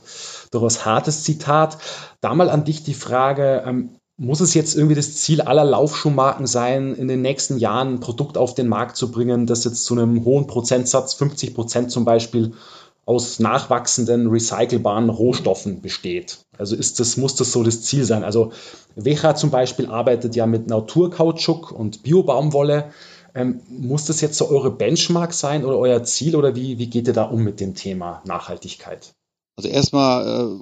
durchaus 0.51 0.85
hartes 0.85 1.23
Zitat. 1.23 1.77
Da 2.21 2.33
mal 2.33 2.49
an 2.49 2.63
dich 2.63 2.83
die 2.83 2.93
Frage, 2.93 3.63
ähm, 3.65 3.96
muss 4.17 4.41
es 4.41 4.55
jetzt 4.55 4.75
irgendwie 4.75 4.95
das 4.95 5.15
Ziel 5.15 5.41
aller 5.41 5.63
Laufschuhmarken 5.63 6.47
sein, 6.47 6.95
in 6.95 7.07
den 7.07 7.21
nächsten 7.21 7.57
Jahren 7.59 7.95
ein 7.95 7.99
Produkt 7.99 8.37
auf 8.37 8.55
den 8.55 8.67
Markt 8.67 8.97
zu 8.97 9.11
bringen, 9.11 9.45
das 9.45 9.63
jetzt 9.63 9.85
zu 9.85 9.93
einem 9.93 10.25
hohen 10.25 10.47
Prozentsatz, 10.47 11.13
50 11.13 11.53
Prozent 11.53 11.91
zum 11.91 12.03
Beispiel, 12.03 12.53
aus 13.05 13.39
nachwachsenden, 13.39 14.27
recycelbaren 14.27 15.09
Rohstoffen 15.09 15.81
besteht. 15.81 16.39
Also 16.57 16.75
ist 16.75 16.99
das, 16.99 17.15
muss 17.15 17.35
das 17.35 17.53
so 17.53 17.63
das 17.63 17.81
Ziel 17.83 18.03
sein. 18.03 18.25
Also 18.25 18.51
Wecha 18.95 19.33
zum 19.33 19.49
Beispiel 19.49 19.85
arbeitet 19.85 20.35
ja 20.35 20.45
mit 20.45 20.67
Naturkautschuk 20.67 21.71
und 21.71 22.03
Biobaumwolle. 22.03 22.91
Ähm, 23.33 23.61
muss 23.69 24.05
das 24.05 24.19
jetzt 24.19 24.37
so 24.37 24.49
eure 24.49 24.71
Benchmark 24.71 25.33
sein 25.33 25.63
oder 25.63 25.77
euer 25.77 26.03
Ziel 26.03 26.35
oder 26.35 26.55
wie, 26.55 26.79
wie 26.79 26.89
geht 26.89 27.07
ihr 27.07 27.13
da 27.13 27.23
um 27.23 27.43
mit 27.43 27.61
dem 27.61 27.75
Thema 27.75 28.21
Nachhaltigkeit? 28.25 29.13
Also 29.55 29.69
erstmal 29.69 30.57
äh, 30.57 30.61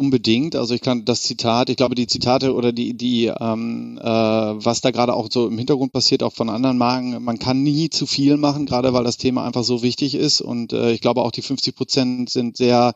unbedingt. 0.00 0.56
Also 0.56 0.74
ich 0.74 0.80
kann 0.80 1.04
das 1.04 1.22
Zitat, 1.22 1.68
ich 1.68 1.76
glaube 1.76 1.94
die 1.94 2.06
Zitate 2.06 2.54
oder 2.54 2.72
die, 2.72 2.94
die 2.94 3.26
ähm, 3.26 3.98
äh, 4.02 4.04
was 4.04 4.80
da 4.80 4.90
gerade 4.90 5.14
auch 5.14 5.28
so 5.30 5.46
im 5.46 5.58
Hintergrund 5.58 5.92
passiert, 5.92 6.22
auch 6.22 6.32
von 6.32 6.48
anderen 6.48 6.78
Marken, 6.78 7.22
man 7.22 7.38
kann 7.38 7.62
nie 7.62 7.90
zu 7.90 8.06
viel 8.06 8.38
machen, 8.38 8.64
gerade 8.66 8.94
weil 8.94 9.04
das 9.04 9.18
Thema 9.18 9.44
einfach 9.44 9.62
so 9.62 9.82
wichtig 9.82 10.14
ist. 10.14 10.40
Und 10.40 10.72
äh, 10.72 10.92
ich 10.92 11.02
glaube 11.02 11.22
auch 11.22 11.30
die 11.30 11.42
50 11.42 11.76
Prozent 11.76 12.30
sind 12.30 12.56
sehr 12.56 12.94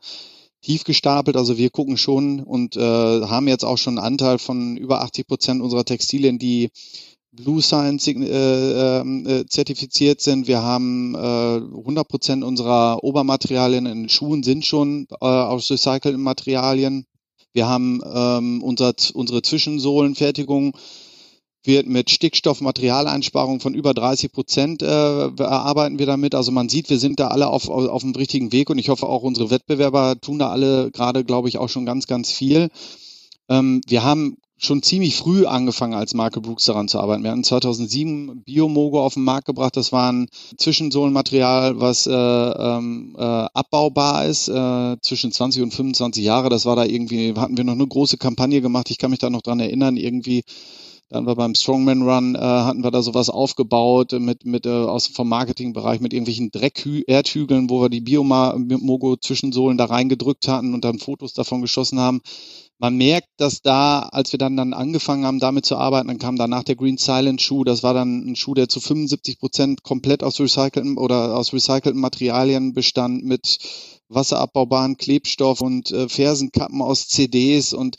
tief 0.62 0.84
gestapelt. 0.84 1.36
Also 1.36 1.58
wir 1.58 1.68
gucken 1.68 1.98
schon 1.98 2.40
und 2.40 2.76
äh, 2.76 2.80
haben 2.80 3.48
jetzt 3.48 3.64
auch 3.64 3.76
schon 3.76 3.98
einen 3.98 4.06
Anteil 4.06 4.38
von 4.38 4.78
über 4.78 5.02
80 5.02 5.26
Prozent 5.26 5.62
unserer 5.62 5.84
Textilien, 5.84 6.38
die 6.38 6.70
Blue 7.36 7.60
Science 7.62 8.06
äh, 8.06 9.00
ähm, 9.00 9.26
äh, 9.26 9.46
zertifiziert 9.46 10.20
sind. 10.20 10.46
Wir 10.46 10.62
haben 10.62 11.14
äh, 11.14 11.18
100 11.18 12.06
Prozent 12.06 12.44
unserer 12.44 13.02
Obermaterialien 13.02 13.86
in 13.86 14.08
Schuhen 14.08 14.42
sind 14.42 14.64
schon 14.64 15.06
äh, 15.10 15.24
aus 15.24 15.70
recycelten 15.70 16.20
Materialien. 16.20 17.06
Wir 17.52 17.68
haben 17.68 18.00
ähm, 18.04 18.62
unser, 18.62 18.94
unsere 19.14 19.42
Zwischensohlenfertigung 19.42 20.76
wird 21.64 21.86
mit 21.86 22.10
Stickstoffmaterialeinsparung 22.10 23.58
von 23.58 23.74
über 23.74 23.94
30 23.94 24.30
Prozent 24.30 24.82
äh, 24.82 24.86
arbeiten 24.86 25.98
wir 25.98 26.06
damit. 26.06 26.34
Also 26.34 26.52
man 26.52 26.68
sieht, 26.68 26.90
wir 26.90 26.98
sind 26.98 27.18
da 27.18 27.28
alle 27.28 27.48
auf, 27.48 27.68
auf, 27.68 27.88
auf 27.88 28.02
dem 28.02 28.14
richtigen 28.14 28.52
Weg 28.52 28.70
und 28.70 28.78
ich 28.78 28.90
hoffe 28.90 29.08
auch 29.08 29.22
unsere 29.22 29.50
Wettbewerber 29.50 30.20
tun 30.20 30.38
da 30.38 30.50
alle 30.50 30.90
gerade, 30.90 31.24
glaube 31.24 31.48
ich, 31.48 31.58
auch 31.58 31.68
schon 31.68 31.86
ganz, 31.86 32.06
ganz 32.06 32.30
viel. 32.30 32.68
Ähm, 33.48 33.80
wir 33.86 34.04
haben 34.04 34.36
schon 34.56 34.82
ziemlich 34.82 35.16
früh 35.16 35.46
angefangen, 35.46 35.94
als 35.94 36.14
Marke 36.14 36.40
Brooks 36.40 36.64
daran 36.64 36.88
zu 36.88 37.00
arbeiten. 37.00 37.22
Wir 37.22 37.30
hatten 37.30 37.44
2007 37.44 38.42
Biomogo 38.44 39.04
auf 39.04 39.14
den 39.14 39.24
Markt 39.24 39.46
gebracht. 39.46 39.76
Das 39.76 39.92
war 39.92 40.10
ein 40.12 40.28
Zwischensohlenmaterial, 40.56 41.80
was 41.80 42.06
äh, 42.06 42.12
ähm, 42.12 43.16
äh, 43.18 43.22
abbaubar 43.22 44.26
ist, 44.26 44.48
äh, 44.48 44.96
zwischen 45.00 45.32
20 45.32 45.62
und 45.62 45.74
25 45.74 46.24
Jahre. 46.24 46.48
Das 46.48 46.66
war 46.66 46.76
da 46.76 46.84
irgendwie, 46.84 47.34
hatten 47.34 47.56
wir 47.56 47.64
noch 47.64 47.72
eine 47.72 47.86
große 47.86 48.16
Kampagne 48.16 48.60
gemacht. 48.60 48.90
Ich 48.90 48.98
kann 48.98 49.10
mich 49.10 49.20
da 49.20 49.30
noch 49.30 49.42
dran 49.42 49.60
erinnern, 49.60 49.96
irgendwie 49.96 50.44
dann 51.10 51.26
war 51.26 51.36
beim 51.36 51.54
Strongman 51.54 52.02
Run, 52.02 52.34
äh, 52.34 52.38
hatten 52.38 52.82
wir 52.82 52.90
da 52.90 53.02
sowas 53.02 53.30
aufgebaut 53.30 54.12
mit, 54.12 54.44
mit 54.44 54.66
äh, 54.66 54.70
aus 54.70 55.06
vom 55.06 55.28
Marketingbereich 55.28 56.00
mit 56.00 56.12
irgendwelchen 56.12 56.50
Dreck-Erdhügeln, 56.50 57.70
wo 57.70 57.82
wir 57.82 57.88
die 57.88 58.00
Biomogo-Zwischensohlen 58.00 59.78
da 59.78 59.84
reingedrückt 59.84 60.48
hatten 60.48 60.74
und 60.74 60.84
dann 60.84 60.98
Fotos 60.98 61.34
davon 61.34 61.60
geschossen 61.60 62.00
haben. 62.00 62.20
Man 62.78 62.96
merkt, 62.96 63.28
dass 63.36 63.62
da, 63.62 64.00
als 64.00 64.32
wir 64.32 64.38
dann, 64.38 64.56
dann 64.56 64.72
angefangen 64.72 65.24
haben, 65.24 65.38
damit 65.38 65.64
zu 65.64 65.76
arbeiten, 65.76 66.08
dann 66.08 66.18
kam 66.18 66.36
danach 66.36 66.64
der 66.64 66.74
Green 66.74 66.96
Silent 66.96 67.40
Schuh. 67.40 67.64
Das 67.64 67.82
war 67.82 67.94
dann 67.94 68.26
ein 68.26 68.36
Schuh, 68.36 68.54
der 68.54 68.68
zu 68.68 68.80
75 68.80 69.38
Prozent 69.38 69.82
komplett 69.84 70.24
aus 70.24 70.40
recycelten 70.40 70.98
oder 70.98 71.36
aus 71.36 71.52
recycelten 71.52 72.00
Materialien 72.00 72.72
bestand 72.72 73.24
mit 73.24 73.58
wasserabbaubaren 74.08 74.96
Klebstoff 74.96 75.60
und 75.60 75.92
äh, 75.92 76.08
Fersenkappen 76.08 76.82
aus 76.82 77.08
CDs 77.08 77.72
und 77.72 77.96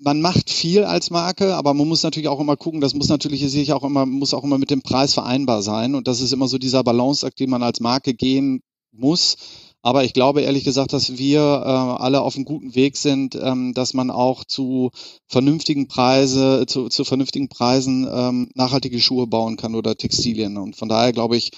man 0.00 0.20
macht 0.20 0.50
viel 0.50 0.84
als 0.84 1.10
Marke, 1.10 1.54
aber 1.54 1.74
man 1.74 1.86
muss 1.86 2.02
natürlich 2.02 2.28
auch 2.28 2.40
immer 2.40 2.56
gucken, 2.56 2.80
das 2.80 2.94
muss 2.94 3.08
natürlich 3.08 3.48
sich 3.50 3.72
auch 3.72 3.84
immer, 3.84 4.06
muss 4.06 4.34
auch 4.34 4.44
immer 4.44 4.58
mit 4.58 4.70
dem 4.70 4.82
Preis 4.82 5.14
vereinbar 5.14 5.62
sein. 5.62 5.94
Und 5.94 6.08
das 6.08 6.20
ist 6.20 6.32
immer 6.32 6.48
so 6.48 6.58
dieser 6.58 6.82
Balanceakt, 6.82 7.38
den 7.38 7.50
man 7.50 7.62
als 7.62 7.80
Marke 7.80 8.14
gehen 8.14 8.62
muss. 8.92 9.36
Aber 9.82 10.04
ich 10.04 10.12
glaube 10.12 10.42
ehrlich 10.42 10.64
gesagt, 10.64 10.92
dass 10.92 11.16
wir 11.16 11.40
äh, 11.40 12.02
alle 12.02 12.22
auf 12.22 12.36
einem 12.36 12.44
guten 12.44 12.74
Weg 12.74 12.96
sind, 12.96 13.34
ähm, 13.34 13.72
dass 13.74 13.94
man 13.94 14.10
auch 14.10 14.44
zu 14.44 14.90
vernünftigen 15.26 15.88
Preise, 15.88 16.64
zu, 16.66 16.88
zu 16.88 17.04
vernünftigen 17.04 17.48
Preisen 17.48 18.06
ähm, 18.10 18.50
nachhaltige 18.54 19.00
Schuhe 19.00 19.26
bauen 19.26 19.56
kann 19.56 19.74
oder 19.74 19.96
Textilien. 19.96 20.58
Und 20.58 20.76
von 20.76 20.88
daher 20.88 21.12
glaube 21.12 21.36
ich, 21.36 21.50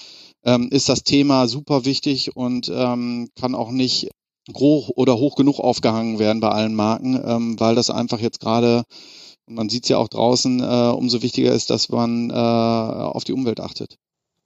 ähm, 0.44 0.68
ist 0.70 0.88
das 0.88 1.04
Thema 1.04 1.48
super 1.48 1.84
wichtig 1.84 2.36
und 2.36 2.70
ähm, 2.72 3.28
kann 3.36 3.54
auch 3.54 3.70
nicht 3.70 4.08
hoch 4.54 4.90
oder 4.94 5.16
hoch 5.16 5.36
genug 5.36 5.58
aufgehangen 5.58 6.18
werden 6.18 6.40
bei 6.40 6.48
allen 6.48 6.74
Marken, 6.74 7.20
ähm, 7.24 7.60
weil 7.60 7.74
das 7.74 7.90
einfach 7.90 8.18
jetzt 8.18 8.40
gerade, 8.40 8.84
man 9.46 9.68
sieht 9.68 9.84
es 9.84 9.88
ja 9.88 9.98
auch 9.98 10.08
draußen, 10.08 10.60
äh, 10.60 10.92
umso 10.92 11.22
wichtiger 11.22 11.52
ist, 11.52 11.70
dass 11.70 11.88
man 11.88 12.30
äh, 12.30 12.34
auf 12.34 13.24
die 13.24 13.32
Umwelt 13.32 13.60
achtet. 13.60 13.98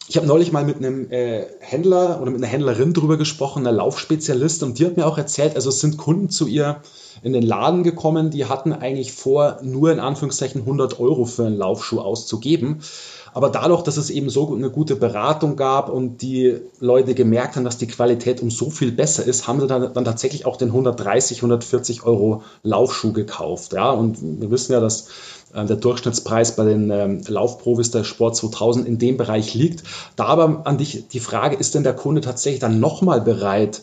Ich 0.09 0.17
habe 0.17 0.27
neulich 0.27 0.53
mal 0.53 0.65
mit 0.65 0.77
einem 0.77 1.11
äh, 1.11 1.47
Händler 1.59 2.21
oder 2.23 2.31
mit 2.31 2.41
einer 2.41 2.51
Händlerin 2.51 2.93
drüber 2.93 3.17
gesprochen, 3.17 3.67
einer 3.67 3.77
Laufspezialist, 3.77 4.63
und 4.63 4.79
die 4.79 4.87
hat 4.87 4.97
mir 4.97 5.07
auch 5.07 5.19
erzählt, 5.19 5.57
also 5.57 5.71
es 5.71 5.81
sind 5.81 5.97
Kunden 5.97 6.29
zu 6.31 6.47
ihr 6.47 6.83
in 7.23 7.33
den 7.33 7.43
Laden 7.43 7.83
gekommen, 7.83 8.31
die 8.31 8.45
hatten 8.45 8.73
eigentlich 8.73 9.13
vor, 9.13 9.59
nur 9.63 9.91
in 9.91 9.99
Anführungszeichen 9.99 10.61
100 10.61 11.01
Euro 11.01 11.25
für 11.25 11.47
einen 11.47 11.57
Laufschuh 11.57 11.99
auszugeben. 11.99 12.83
Aber 13.37 13.51
dadurch, 13.51 13.83
dass 13.83 13.99
es 13.99 14.09
eben 14.09 14.31
so 14.31 14.55
eine 14.55 14.71
gute 14.71 14.97
Beratung 14.97 15.57
gab 15.57 15.91
und 15.91 16.23
die 16.23 16.57
Leute 16.81 17.15
gemerkt 17.15 17.57
haben, 17.57 17.65
dass 17.65 17.77
die 17.77 17.87
Qualität 17.87 18.41
um 18.41 18.51
so 18.51 18.71
viel 18.71 18.93
besser 18.93 19.27
ist, 19.27 19.47
haben 19.47 19.61
sie 19.61 19.67
dann, 19.67 19.93
dann 19.93 20.07
tatsächlich 20.07 20.47
auch 20.47 20.57
den 20.57 20.69
130, 20.69 21.41
140 21.41 22.05
Euro 22.05 22.45
Laufschuh 22.63 23.13
gekauft. 23.13 23.75
Ja, 23.75 23.91
und 23.91 24.17
wir 24.23 24.51
wissen 24.51 24.73
ja, 24.73 24.81
dass 24.81 25.09
äh, 25.53 25.67
der 25.67 25.77
Durchschnittspreis 25.77 26.57
bei 26.57 26.65
den 26.65 26.89
ähm, 26.89 27.21
Laufprofis 27.29 27.91
der 27.91 28.05
Sport 28.05 28.37
2000 28.37 28.89
in 28.89 28.97
dem 28.97 29.19
Bereich 29.19 29.53
liegt. 29.53 29.83
Da 30.17 30.25
aber 30.25 30.63
an 30.65 30.79
dich 30.79 31.09
die 31.09 31.21
Frage, 31.21 31.57
ist 31.57 31.75
denn 31.75 31.85
der 31.85 31.95
Kunde 31.95 32.23
tatsächlich 32.23 32.61
dann 32.61 32.81
nochmal 32.81 33.21
bereit, 33.21 33.83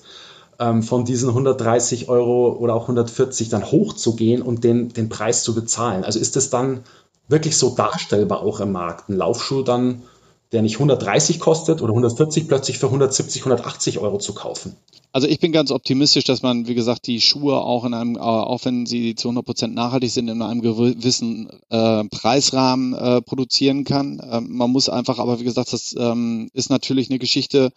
ähm, 0.59 0.81
von 0.81 1.05
diesen 1.05 1.29
130 1.29 2.09
Euro 2.09 2.53
oder 2.53 2.73
auch 2.73 2.83
140 2.83 3.49
dann 3.49 3.65
hochzugehen 3.71 4.41
und 4.41 4.63
den, 4.63 4.89
den 4.89 5.09
Preis 5.09 5.43
zu 5.43 5.53
bezahlen? 5.53 6.03
Also 6.03 6.17
ist 6.17 6.35
das 6.35 6.49
dann 6.49 6.79
wirklich 7.27 7.57
so 7.57 7.75
darstellbar 7.75 8.41
auch 8.41 8.59
im 8.59 8.71
Markt. 8.71 9.09
Ein 9.09 9.17
Laufschuh 9.17 9.61
dann, 9.61 10.03
der 10.51 10.61
nicht 10.61 10.75
130 10.75 11.39
kostet 11.39 11.81
oder 11.81 11.91
140, 11.91 12.47
plötzlich 12.47 12.77
für 12.77 12.87
170, 12.87 13.41
180 13.41 13.99
Euro 13.99 14.19
zu 14.19 14.33
kaufen. 14.33 14.75
Also 15.11 15.27
ich 15.27 15.39
bin 15.39 15.51
ganz 15.51 15.71
optimistisch, 15.71 16.23
dass 16.23 16.41
man, 16.41 16.67
wie 16.67 16.73
gesagt, 16.73 17.05
die 17.05 17.21
Schuhe 17.21 17.57
auch 17.57 17.85
in 17.85 17.93
einem, 17.93 18.15
äh, 18.15 18.19
auch 18.19 18.65
wenn 18.65 18.87
sie 18.87 19.13
zu 19.13 19.27
100 19.27 19.45
Prozent 19.45 19.75
nachhaltig 19.75 20.09
sind, 20.09 20.27
in 20.27 20.41
einem 20.41 20.61
gewissen 20.61 21.49
äh, 21.69 22.03
Preisrahmen 22.05 22.93
äh, 22.93 23.21
produzieren 23.21 23.83
kann. 23.83 24.19
Ähm, 24.27 24.47
man 24.49 24.71
muss 24.71 24.89
einfach, 24.89 25.19
aber 25.19 25.39
wie 25.39 25.43
gesagt, 25.43 25.71
das 25.71 25.95
ähm, 25.97 26.49
ist 26.53 26.71
natürlich 26.71 27.11
eine 27.11 27.19
Geschichte, 27.19 27.71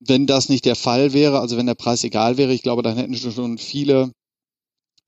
wenn 0.00 0.26
das 0.28 0.48
nicht 0.48 0.64
der 0.64 0.76
Fall 0.76 1.12
wäre, 1.12 1.40
also 1.40 1.56
wenn 1.56 1.66
der 1.66 1.74
Preis 1.74 2.04
egal 2.04 2.36
wäre, 2.36 2.52
ich 2.52 2.62
glaube, 2.62 2.82
dann 2.82 2.96
hätten 2.96 3.16
schon 3.16 3.58
viele 3.58 4.12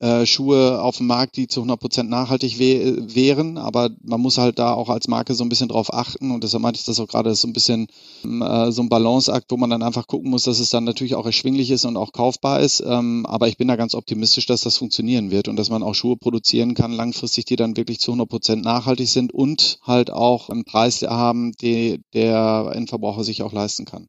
äh, 0.01 0.25
Schuhe 0.25 0.81
auf 0.81 0.97
dem 0.97 1.05
Markt, 1.05 1.37
die 1.37 1.47
zu 1.47 1.61
100% 1.61 2.03
nachhaltig 2.03 2.57
wär, 2.57 3.13
wären, 3.13 3.59
aber 3.59 3.91
man 4.01 4.19
muss 4.19 4.39
halt 4.39 4.57
da 4.57 4.73
auch 4.73 4.89
als 4.89 5.07
Marke 5.07 5.35
so 5.35 5.43
ein 5.43 5.49
bisschen 5.49 5.69
drauf 5.69 5.93
achten. 5.93 6.31
Und 6.31 6.43
deshalb 6.43 6.63
meinte 6.63 6.79
ich 6.79 6.85
das 6.85 6.99
auch 6.99 7.07
gerade, 7.07 7.35
so 7.35 7.47
ein 7.47 7.53
bisschen 7.53 7.87
äh, 8.23 8.71
so 8.71 8.81
ein 8.81 8.89
Balanceakt, 8.89 9.51
wo 9.51 9.57
man 9.57 9.69
dann 9.69 9.83
einfach 9.83 10.07
gucken 10.07 10.31
muss, 10.31 10.43
dass 10.43 10.59
es 10.59 10.71
dann 10.71 10.85
natürlich 10.85 11.13
auch 11.13 11.27
erschwinglich 11.27 11.69
ist 11.69 11.85
und 11.85 11.97
auch 11.97 12.13
kaufbar 12.13 12.61
ist, 12.61 12.83
ähm, 12.85 13.27
aber 13.27 13.47
ich 13.47 13.57
bin 13.57 13.67
da 13.67 13.75
ganz 13.75 13.93
optimistisch, 13.93 14.47
dass 14.47 14.61
das 14.61 14.77
funktionieren 14.77 15.29
wird 15.29 15.47
und 15.47 15.55
dass 15.55 15.69
man 15.69 15.83
auch 15.83 15.93
Schuhe 15.93 16.17
produzieren 16.17 16.73
kann, 16.73 16.93
langfristig, 16.93 17.45
die 17.45 17.55
dann 17.55 17.77
wirklich 17.77 17.99
zu 17.99 18.11
100% 18.11 18.55
nachhaltig 18.55 19.07
sind 19.07 19.31
und 19.31 19.77
halt 19.83 20.11
auch 20.11 20.49
einen 20.49 20.65
Preis 20.65 21.03
haben, 21.03 21.51
die 21.61 22.01
der 22.15 22.71
Endverbraucher 22.73 23.23
sich 23.23 23.43
auch 23.43 23.53
leisten 23.53 23.85
kann. 23.85 24.07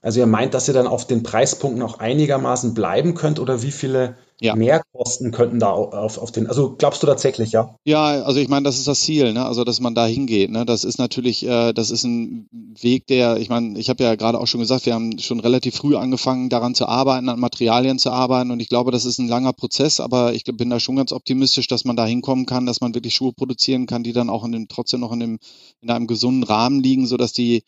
Also 0.00 0.20
ihr 0.20 0.26
meint, 0.26 0.54
dass 0.54 0.68
ihr 0.68 0.74
dann 0.74 0.86
auf 0.86 1.06
den 1.06 1.22
Preispunkten 1.22 1.82
auch 1.82 1.98
einigermaßen 1.98 2.74
bleiben 2.74 3.14
könnt 3.14 3.38
oder 3.38 3.62
wie 3.62 3.70
viele 3.70 4.16
ja. 4.44 4.54
Mehrkosten 4.54 5.30
könnten 5.30 5.58
da 5.58 5.70
auf, 5.70 6.18
auf 6.18 6.30
den, 6.30 6.46
also 6.46 6.74
glaubst 6.76 7.02
du 7.02 7.06
tatsächlich, 7.06 7.52
ja? 7.52 7.74
Ja, 7.84 8.04
also 8.22 8.38
ich 8.38 8.48
meine, 8.48 8.64
das 8.64 8.78
ist 8.78 8.86
das 8.86 9.00
Ziel, 9.00 9.32
ne? 9.32 9.44
also 9.44 9.64
dass 9.64 9.80
man 9.80 9.94
da 9.94 10.06
hingeht. 10.06 10.50
Ne? 10.50 10.66
Das 10.66 10.84
ist 10.84 10.98
natürlich, 10.98 11.46
äh, 11.46 11.72
das 11.72 11.90
ist 11.90 12.04
ein 12.04 12.46
Weg, 12.80 13.06
der, 13.06 13.38
ich 13.38 13.48
meine, 13.48 13.78
ich 13.78 13.88
habe 13.88 14.04
ja 14.04 14.14
gerade 14.14 14.38
auch 14.38 14.46
schon 14.46 14.60
gesagt, 14.60 14.86
wir 14.86 14.94
haben 14.94 15.18
schon 15.18 15.40
relativ 15.40 15.76
früh 15.76 15.96
angefangen, 15.96 16.50
daran 16.50 16.74
zu 16.74 16.86
arbeiten, 16.86 17.28
an 17.28 17.40
Materialien 17.40 17.98
zu 17.98 18.10
arbeiten 18.10 18.50
und 18.50 18.60
ich 18.60 18.68
glaube, 18.68 18.90
das 18.90 19.06
ist 19.06 19.18
ein 19.18 19.28
langer 19.28 19.54
Prozess, 19.54 19.98
aber 19.98 20.34
ich 20.34 20.44
bin 20.44 20.70
da 20.70 20.78
schon 20.78 20.96
ganz 20.96 21.12
optimistisch, 21.12 21.66
dass 21.66 21.84
man 21.84 21.96
da 21.96 22.04
hinkommen 22.04 22.44
kann, 22.44 22.66
dass 22.66 22.80
man 22.80 22.94
wirklich 22.94 23.14
Schuhe 23.14 23.32
produzieren 23.32 23.86
kann, 23.86 24.02
die 24.02 24.12
dann 24.12 24.28
auch 24.28 24.44
in 24.44 24.52
dem, 24.52 24.68
trotzdem 24.68 25.00
noch 25.00 25.12
in, 25.12 25.20
dem, 25.20 25.38
in 25.80 25.90
einem 25.90 26.06
gesunden 26.06 26.42
Rahmen 26.42 26.82
liegen, 26.82 27.06
sodass 27.06 27.32
die 27.32 27.62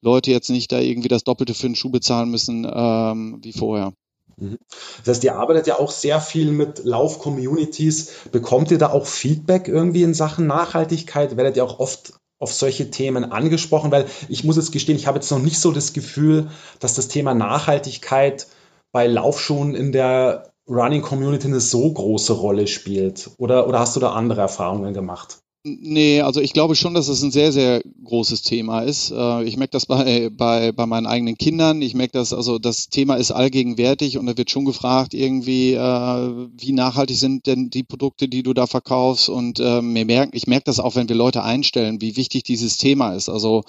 Leute 0.00 0.30
jetzt 0.30 0.50
nicht 0.50 0.72
da 0.72 0.80
irgendwie 0.80 1.08
das 1.08 1.24
Doppelte 1.24 1.54
für 1.54 1.66
einen 1.66 1.76
Schuh 1.76 1.90
bezahlen 1.90 2.30
müssen 2.30 2.66
ähm, 2.70 3.38
wie 3.42 3.52
vorher. 3.52 3.92
Mhm. 4.36 4.58
Das 5.04 5.16
heißt, 5.16 5.24
ihr 5.24 5.36
arbeitet 5.36 5.66
ja 5.66 5.78
auch 5.78 5.90
sehr 5.90 6.20
viel 6.20 6.50
mit 6.50 6.84
Lauf-Communities. 6.84 8.12
Bekommt 8.32 8.70
ihr 8.70 8.78
da 8.78 8.90
auch 8.90 9.06
Feedback 9.06 9.68
irgendwie 9.68 10.02
in 10.02 10.14
Sachen 10.14 10.46
Nachhaltigkeit? 10.46 11.36
Werdet 11.36 11.56
ihr 11.56 11.64
auch 11.64 11.78
oft 11.78 12.14
auf 12.38 12.52
solche 12.52 12.90
Themen 12.90 13.24
angesprochen? 13.30 13.90
Weil 13.90 14.06
ich 14.28 14.44
muss 14.44 14.56
jetzt 14.56 14.72
gestehen, 14.72 14.96
ich 14.96 15.06
habe 15.06 15.18
jetzt 15.18 15.30
noch 15.30 15.38
nicht 15.38 15.58
so 15.58 15.72
das 15.72 15.92
Gefühl, 15.92 16.50
dass 16.80 16.94
das 16.94 17.08
Thema 17.08 17.34
Nachhaltigkeit 17.34 18.46
bei 18.92 19.06
Laufschuhen 19.06 19.74
in 19.74 19.92
der 19.92 20.52
Running 20.68 21.02
Community 21.02 21.46
eine 21.46 21.60
so 21.60 21.92
große 21.92 22.32
Rolle 22.32 22.66
spielt. 22.66 23.30
Oder, 23.38 23.68
oder 23.68 23.80
hast 23.80 23.96
du 23.96 24.00
da 24.00 24.12
andere 24.12 24.40
Erfahrungen 24.40 24.94
gemacht? 24.94 25.43
Nee, 25.66 26.20
also 26.20 26.42
ich 26.42 26.52
glaube 26.52 26.74
schon, 26.74 26.92
dass 26.92 27.08
es 27.08 27.22
ein 27.22 27.30
sehr, 27.30 27.50
sehr 27.50 27.82
großes 28.04 28.42
Thema 28.42 28.80
ist. 28.82 29.10
Äh, 29.10 29.44
ich 29.44 29.56
merke 29.56 29.70
das 29.70 29.86
bei, 29.86 30.28
bei, 30.28 30.72
bei 30.72 30.84
meinen 30.84 31.06
eigenen 31.06 31.38
Kindern. 31.38 31.80
Ich 31.80 31.94
merke 31.94 32.12
das, 32.12 32.34
also 32.34 32.58
das 32.58 32.90
Thema 32.90 33.14
ist 33.14 33.30
allgegenwärtig 33.30 34.18
und 34.18 34.26
da 34.26 34.36
wird 34.36 34.50
schon 34.50 34.66
gefragt, 34.66 35.14
irgendwie, 35.14 35.72
äh, 35.72 35.78
wie 35.78 36.72
nachhaltig 36.72 37.16
sind 37.16 37.46
denn 37.46 37.70
die 37.70 37.82
Produkte, 37.82 38.28
die 38.28 38.42
du 38.42 38.52
da 38.52 38.66
verkaufst? 38.66 39.30
Und 39.30 39.58
äh, 39.58 39.80
wir 39.80 40.04
merken, 40.04 40.36
ich 40.36 40.46
merke 40.46 40.64
das 40.66 40.80
auch, 40.80 40.96
wenn 40.96 41.08
wir 41.08 41.16
Leute 41.16 41.42
einstellen, 41.42 42.02
wie 42.02 42.16
wichtig 42.16 42.42
dieses 42.42 42.76
Thema 42.76 43.14
ist. 43.14 43.30
Also 43.30 43.64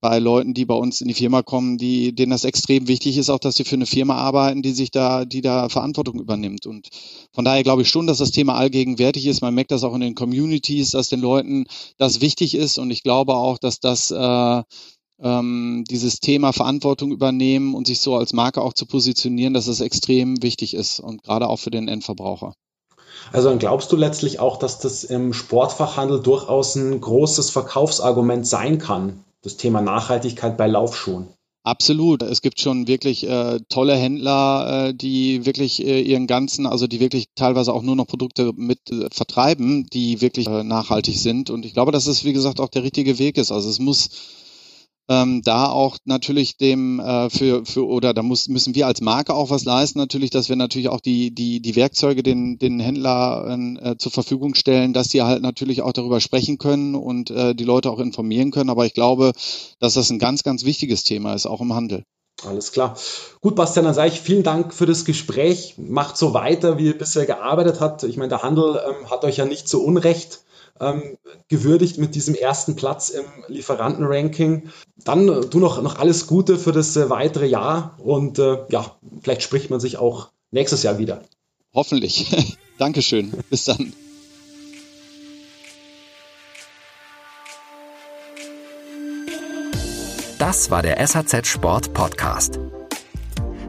bei 0.00 0.18
Leuten, 0.18 0.54
die 0.54 0.64
bei 0.64 0.74
uns 0.74 1.00
in 1.00 1.08
die 1.08 1.14
Firma 1.14 1.42
kommen, 1.42 1.78
die, 1.78 2.14
denen 2.14 2.30
das 2.30 2.44
extrem 2.44 2.88
wichtig 2.88 3.16
ist, 3.16 3.30
auch 3.30 3.38
dass 3.38 3.56
sie 3.56 3.64
für 3.64 3.76
eine 3.76 3.86
Firma 3.86 4.16
arbeiten, 4.16 4.62
die 4.62 4.72
sich 4.72 4.90
da, 4.90 5.24
die 5.24 5.40
da 5.40 5.68
Verantwortung 5.68 6.20
übernimmt. 6.20 6.66
Und 6.66 6.88
von 7.32 7.44
daher 7.44 7.62
glaube 7.62 7.82
ich 7.82 7.88
schon, 7.88 8.06
dass 8.06 8.18
das 8.18 8.30
Thema 8.30 8.54
allgegenwärtig 8.54 9.26
ist. 9.26 9.40
Man 9.40 9.54
merkt 9.54 9.70
das 9.70 9.84
auch 9.84 9.94
in 9.94 10.00
den 10.00 10.14
Communities, 10.14 10.90
dass 10.90 11.08
den 11.08 11.20
Leuten 11.20 11.66
das 11.96 12.20
wichtig 12.20 12.54
ist. 12.54 12.78
Und 12.78 12.90
ich 12.90 13.02
glaube 13.02 13.34
auch, 13.34 13.58
dass 13.58 13.80
das 13.80 14.10
äh, 14.10 14.62
ähm, 15.20 15.84
dieses 15.88 16.20
Thema 16.20 16.52
Verantwortung 16.52 17.12
übernehmen 17.12 17.74
und 17.74 17.86
sich 17.86 18.00
so 18.00 18.16
als 18.16 18.32
Marke 18.32 18.62
auch 18.62 18.72
zu 18.72 18.86
positionieren, 18.86 19.54
dass 19.54 19.66
das 19.66 19.80
extrem 19.80 20.42
wichtig 20.42 20.74
ist 20.74 21.00
und 21.00 21.22
gerade 21.22 21.48
auch 21.48 21.58
für 21.58 21.70
den 21.70 21.88
Endverbraucher. 21.88 22.54
Also 23.32 23.48
dann 23.48 23.58
glaubst 23.58 23.90
du 23.92 23.96
letztlich 23.96 24.40
auch, 24.40 24.58
dass 24.58 24.78
das 24.78 25.04
im 25.04 25.32
Sportfachhandel 25.32 26.20
durchaus 26.20 26.76
ein 26.76 27.00
großes 27.00 27.50
Verkaufsargument 27.50 28.46
sein 28.46 28.78
kann, 28.78 29.24
das 29.48 29.56
Thema 29.56 29.80
Nachhaltigkeit 29.80 30.56
bei 30.56 30.66
Laufschuhen. 30.66 31.28
Absolut. 31.64 32.22
Es 32.22 32.40
gibt 32.40 32.60
schon 32.60 32.88
wirklich 32.88 33.28
äh, 33.28 33.60
tolle 33.68 33.94
Händler, 33.94 34.88
äh, 34.88 34.94
die 34.94 35.44
wirklich 35.44 35.84
äh, 35.84 36.00
ihren 36.00 36.26
ganzen, 36.26 36.66
also 36.66 36.86
die 36.86 37.00
wirklich 37.00 37.26
teilweise 37.34 37.74
auch 37.74 37.82
nur 37.82 37.96
noch 37.96 38.06
Produkte 38.06 38.52
mit 38.56 38.90
äh, 38.90 39.08
vertreiben, 39.12 39.86
die 39.92 40.20
wirklich 40.22 40.46
äh, 40.46 40.62
nachhaltig 40.62 41.18
sind. 41.18 41.50
Und 41.50 41.66
ich 41.66 41.74
glaube, 41.74 41.92
dass 41.92 42.06
es, 42.06 42.24
wie 42.24 42.32
gesagt, 42.32 42.60
auch 42.60 42.68
der 42.68 42.84
richtige 42.84 43.18
Weg 43.18 43.36
ist. 43.36 43.52
Also 43.52 43.68
es 43.68 43.80
muss 43.80 44.08
ähm, 45.08 45.42
da 45.42 45.70
auch 45.70 45.96
natürlich 46.04 46.56
dem 46.56 47.00
äh, 47.00 47.30
für, 47.30 47.64
für 47.64 47.86
oder 47.86 48.12
da 48.12 48.22
muss, 48.22 48.48
müssen 48.48 48.74
wir 48.74 48.86
als 48.86 49.00
Marke 49.00 49.34
auch 49.34 49.50
was 49.50 49.64
leisten, 49.64 49.98
natürlich, 49.98 50.30
dass 50.30 50.48
wir 50.48 50.56
natürlich 50.56 50.88
auch 50.88 51.00
die, 51.00 51.34
die, 51.34 51.60
die 51.60 51.76
Werkzeuge 51.76 52.22
den, 52.22 52.58
den 52.58 52.78
Händlern 52.78 53.76
äh, 53.76 53.96
zur 53.96 54.12
Verfügung 54.12 54.54
stellen, 54.54 54.92
dass 54.92 55.08
die 55.08 55.22
halt 55.22 55.42
natürlich 55.42 55.82
auch 55.82 55.92
darüber 55.92 56.20
sprechen 56.20 56.58
können 56.58 56.94
und 56.94 57.30
äh, 57.30 57.54
die 57.54 57.64
Leute 57.64 57.90
auch 57.90 58.00
informieren 58.00 58.50
können. 58.50 58.70
Aber 58.70 58.84
ich 58.84 58.94
glaube, 58.94 59.32
dass 59.80 59.94
das 59.94 60.10
ein 60.10 60.18
ganz, 60.18 60.42
ganz 60.42 60.64
wichtiges 60.64 61.04
Thema 61.04 61.34
ist, 61.34 61.46
auch 61.46 61.60
im 61.60 61.74
Handel. 61.74 62.04
Alles 62.46 62.70
klar. 62.70 62.96
Gut, 63.40 63.56
Bastian, 63.56 63.84
dann 63.84 63.94
sage 63.94 64.10
ich 64.10 64.20
vielen 64.20 64.44
Dank 64.44 64.72
für 64.72 64.86
das 64.86 65.04
Gespräch. 65.04 65.74
Macht 65.76 66.16
so 66.16 66.34
weiter, 66.34 66.78
wie 66.78 66.86
ihr 66.86 66.98
bisher 66.98 67.26
gearbeitet 67.26 67.80
habt. 67.80 68.04
Ich 68.04 68.16
meine, 68.16 68.28
der 68.28 68.42
Handel 68.42 68.80
ähm, 68.86 69.10
hat 69.10 69.24
euch 69.24 69.38
ja 69.38 69.44
nicht 69.44 69.68
zu 69.68 69.82
Unrecht 69.82 70.42
ähm, 70.80 71.18
gewürdigt 71.48 71.98
mit 71.98 72.14
diesem 72.14 72.34
ersten 72.34 72.76
Platz 72.76 73.10
im 73.10 73.24
Lieferantenranking. 73.48 74.70
Dann 75.04 75.28
äh, 75.28 75.40
du 75.40 75.58
noch, 75.58 75.82
noch 75.82 75.98
alles 75.98 76.26
Gute 76.26 76.58
für 76.58 76.72
das 76.72 76.96
äh, 76.96 77.10
weitere 77.10 77.46
Jahr 77.46 77.96
und 77.98 78.38
äh, 78.38 78.58
ja, 78.70 78.96
vielleicht 79.22 79.42
spricht 79.42 79.70
man 79.70 79.80
sich 79.80 79.98
auch 79.98 80.28
nächstes 80.50 80.82
Jahr 80.82 80.98
wieder. 80.98 81.22
Hoffentlich. 81.74 82.56
Dankeschön. 82.78 83.32
Bis 83.50 83.64
dann. 83.64 83.92
Das 90.38 90.70
war 90.70 90.82
der 90.82 91.04
SAZ 91.04 91.46
Sport 91.46 91.92
Podcast. 91.92 92.60